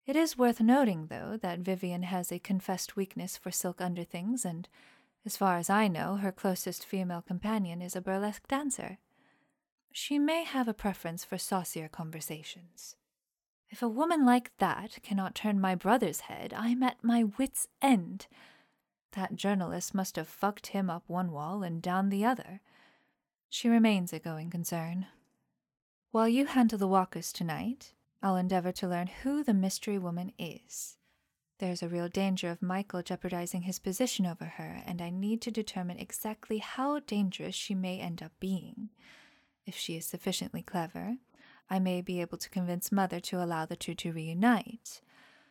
It 0.05 0.15
is 0.15 0.37
worth 0.37 0.61
noting, 0.61 1.07
though, 1.07 1.37
that 1.41 1.59
Vivian 1.59 2.03
has 2.03 2.31
a 2.31 2.39
confessed 2.39 2.95
weakness 2.95 3.37
for 3.37 3.49
silk 3.49 3.81
underthings, 3.81 4.45
and, 4.45 4.69
as 5.25 5.35
far 5.35 5.57
as 5.57 5.69
I 5.69 5.87
know, 5.87 6.17
her 6.17 6.31
closest 6.31 6.85
female 6.85 7.23
companion 7.23 7.81
is 7.81 7.95
a 7.95 8.01
burlesque 8.01 8.47
dancer. 8.47 8.99
She 9.91 10.19
may 10.19 10.43
have 10.43 10.67
a 10.67 10.73
preference 10.73 11.25
for 11.25 11.39
saucier 11.39 11.87
conversations. 11.87 12.95
If 13.69 13.81
a 13.81 13.87
woman 13.87 14.25
like 14.25 14.55
that 14.59 14.99
cannot 15.01 15.33
turn 15.33 15.59
my 15.59 15.73
brother's 15.73 16.21
head, 16.21 16.53
I'm 16.53 16.83
at 16.83 17.03
my 17.03 17.23
wits' 17.23 17.67
end. 17.81 18.27
That 19.13 19.35
journalist 19.35 19.95
must 19.95 20.17
have 20.17 20.27
fucked 20.27 20.67
him 20.67 20.89
up 20.89 21.03
one 21.07 21.31
wall 21.31 21.63
and 21.63 21.81
down 21.81 22.09
the 22.09 22.25
other. 22.25 22.61
She 23.49 23.69
remains 23.69 24.13
a 24.13 24.19
going 24.19 24.51
concern. 24.51 25.07
While 26.11 26.27
you 26.27 26.45
handle 26.45 26.77
the 26.77 26.87
walkers 26.87 27.33
tonight, 27.33 27.93
I'll 28.21 28.35
endeavor 28.35 28.71
to 28.73 28.87
learn 28.87 29.07
who 29.07 29.43
the 29.43 29.53
mystery 29.53 29.97
woman 29.97 30.31
is. 30.39 30.97
There's 31.59 31.81
a 31.81 31.87
real 31.87 32.09
danger 32.09 32.49
of 32.49 32.61
Michael 32.61 33.01
jeopardizing 33.01 33.61
his 33.61 33.79
position 33.79 34.25
over 34.25 34.45
her, 34.45 34.81
and 34.85 35.01
I 35.01 35.09
need 35.09 35.41
to 35.43 35.51
determine 35.51 35.99
exactly 35.99 36.57
how 36.57 36.99
dangerous 36.99 37.55
she 37.55 37.73
may 37.73 37.99
end 37.99 38.21
up 38.21 38.33
being. 38.39 38.89
If 39.65 39.75
she 39.75 39.95
is 39.95 40.05
sufficiently 40.05 40.61
clever, 40.61 41.17
I 41.69 41.79
may 41.79 42.01
be 42.01 42.19
able 42.21 42.37
to 42.39 42.49
convince 42.49 42.91
Mother 42.91 43.19
to 43.21 43.41
allow 43.41 43.65
the 43.65 43.75
two 43.75 43.95
to 43.95 44.11
reunite. 44.11 45.01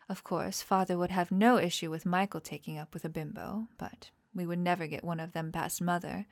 Of 0.08 0.22
course, 0.22 0.60
Father 0.60 0.98
would 0.98 1.10
have 1.10 1.32
no 1.32 1.56
issue 1.56 1.90
with 1.90 2.04
Michael 2.04 2.40
taking 2.40 2.78
up 2.78 2.92
with 2.92 3.04
a 3.04 3.08
bimbo, 3.08 3.68
but 3.78 4.10
we 4.34 4.44
would 4.44 4.58
never 4.58 4.86
get 4.86 5.04
one 5.04 5.20
of 5.20 5.32
them 5.32 5.50
past 5.50 5.80
Mother. 5.80 6.26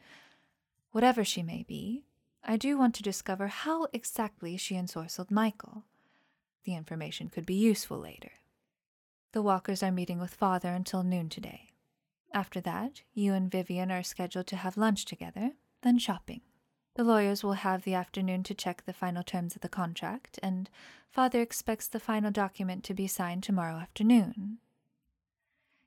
Whatever 0.91 1.25
she 1.25 1.43
may 1.43 1.63
be, 1.63 2.05
I 2.45 2.57
do 2.57 2.77
want 2.77 2.95
to 2.97 3.03
discover 3.03 3.47
how 3.47 3.87
exactly 3.93 4.57
she 4.57 4.75
ensorcelled 4.75 5.31
Michael. 5.31 5.85
The 6.65 6.75
information 6.75 7.29
could 7.29 7.47
be 7.47 7.55
useful 7.55 7.99
later. 7.99 8.33
The 9.33 9.43
Walkers 9.43 9.83
are 9.83 9.91
meeting 9.91 10.21
with 10.21 10.35
Father 10.35 10.69
until 10.69 11.03
noon 11.03 11.29
today. 11.29 11.71
After 12.35 12.61
that, 12.61 13.03
you 13.13 13.35
and 13.35 13.51
Vivian 13.51 13.91
are 13.91 14.03
scheduled 14.03 14.47
to 14.49 14.57
have 14.57 14.77
lunch 14.77 15.05
together, 15.05 15.53
then 15.83 15.99
shopping. 15.99 16.43
The 16.95 17.05
lawyers 17.05 17.43
will 17.43 17.55
have 17.55 17.85
the 17.85 17.95
afternoon 17.95 18.43
to 18.45 18.55
check 18.55 18.85
the 18.85 18.93
final 18.93 19.23
terms 19.23 19.55
of 19.55 19.63
the 19.63 19.69
contract, 19.69 20.39
and 20.43 20.69
Father 21.11 21.41
expects 21.41 21.89
the 21.89 22.01
final 22.01 22.31
document 22.31 22.85
to 22.85 22.95
be 22.95 23.07
signed 23.07 23.43
tomorrow 23.43 23.77
afternoon. 23.77 24.59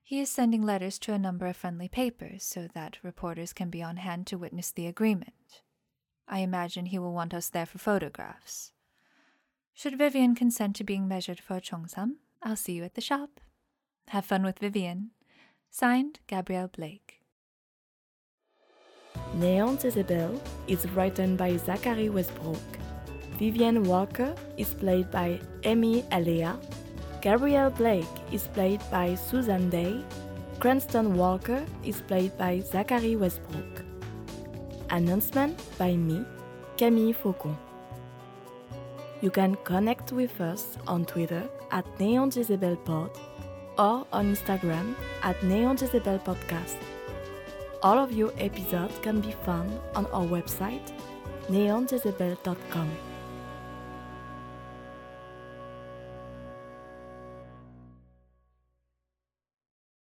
He 0.04 0.20
is 0.20 0.30
sending 0.30 0.64
letters 0.64 1.00
to 1.00 1.14
a 1.14 1.20
number 1.20 1.48
of 1.48 1.56
friendly 1.56 1.88
papers 1.88 2.44
so 2.44 2.68
that 2.74 3.00
reporters 3.02 3.54
can 3.54 3.70
be 3.70 3.82
on 3.82 3.98
hand 3.98 4.28
to 4.28 4.38
witness 4.38 4.72
the 4.72 4.88
agreement. 4.88 5.62
I 6.28 6.40
imagine 6.40 6.88
he 6.88 7.00
will 7.00 7.14
want 7.14 7.34
us 7.34 7.50
there 7.50 7.66
for 7.66 7.78
photographs. 7.78 8.72
Should 9.78 9.98
Vivian 9.98 10.36
consent 10.36 10.78
to 10.78 10.86
being 10.86 11.06
measured 11.06 11.42
for 11.42 11.58
a 11.58 11.62
cheongsam, 11.62 12.14
I'll 12.42 12.56
see 12.56 12.72
you 12.72 12.86
at 12.86 12.94
the 12.94 13.02
shop. 13.02 13.42
Have 14.08 14.24
fun 14.24 14.44
with 14.44 14.60
Vivian. 14.60 15.12
Signed, 15.70 16.20
Gabrielle 16.28 16.70
Blake. 16.70 17.20
Neon 19.34 19.78
Jezebel 19.84 20.42
is 20.70 20.90
written 20.92 21.36
by 21.36 21.58
Zachary 21.58 22.08
Westbrook. 22.08 22.64
Vivian 23.38 23.84
Walker 23.84 24.34
is 24.56 24.74
played 24.74 25.12
by 25.12 25.42
Amy 25.64 26.06
Alea. 26.14 26.58
Gabrielle 27.22 27.70
Blake 27.70 28.16
is 28.32 28.48
played 28.48 28.80
by 28.90 29.14
Susan 29.16 29.70
Day. 29.70 30.02
Cranston 30.62 31.18
Walker 31.18 31.66
is 31.84 32.00
played 32.00 32.38
by 32.38 32.62
Zachary 32.62 33.18
Westbrook. 33.18 33.84
Announcement 34.90 35.62
by 35.78 35.98
me, 35.98 36.24
Camille 36.78 37.14
Faucon. 37.14 37.58
You 39.22 39.32
can 39.32 39.56
connect 39.64 40.12
with 40.12 40.40
us 40.42 40.78
on 40.88 41.06
Twitter 41.06 41.48
at 41.72 41.86
Neon 42.00 42.32
Jezebel 42.36 42.78
or 43.78 44.06
on 44.12 44.36
Instagram 44.36 44.96
at 45.24 45.42
Neon 45.44 45.78
Jezebel 45.78 46.20
Podcast. 46.20 46.78
All 47.82 47.98
of 48.00 48.12
your 48.12 48.32
episodes 48.38 48.98
can 49.02 49.22
be 49.22 49.32
found 49.46 49.80
on 49.96 50.06
our 50.08 50.26
website, 50.26 50.92
neonjezebel.com. 51.50 53.15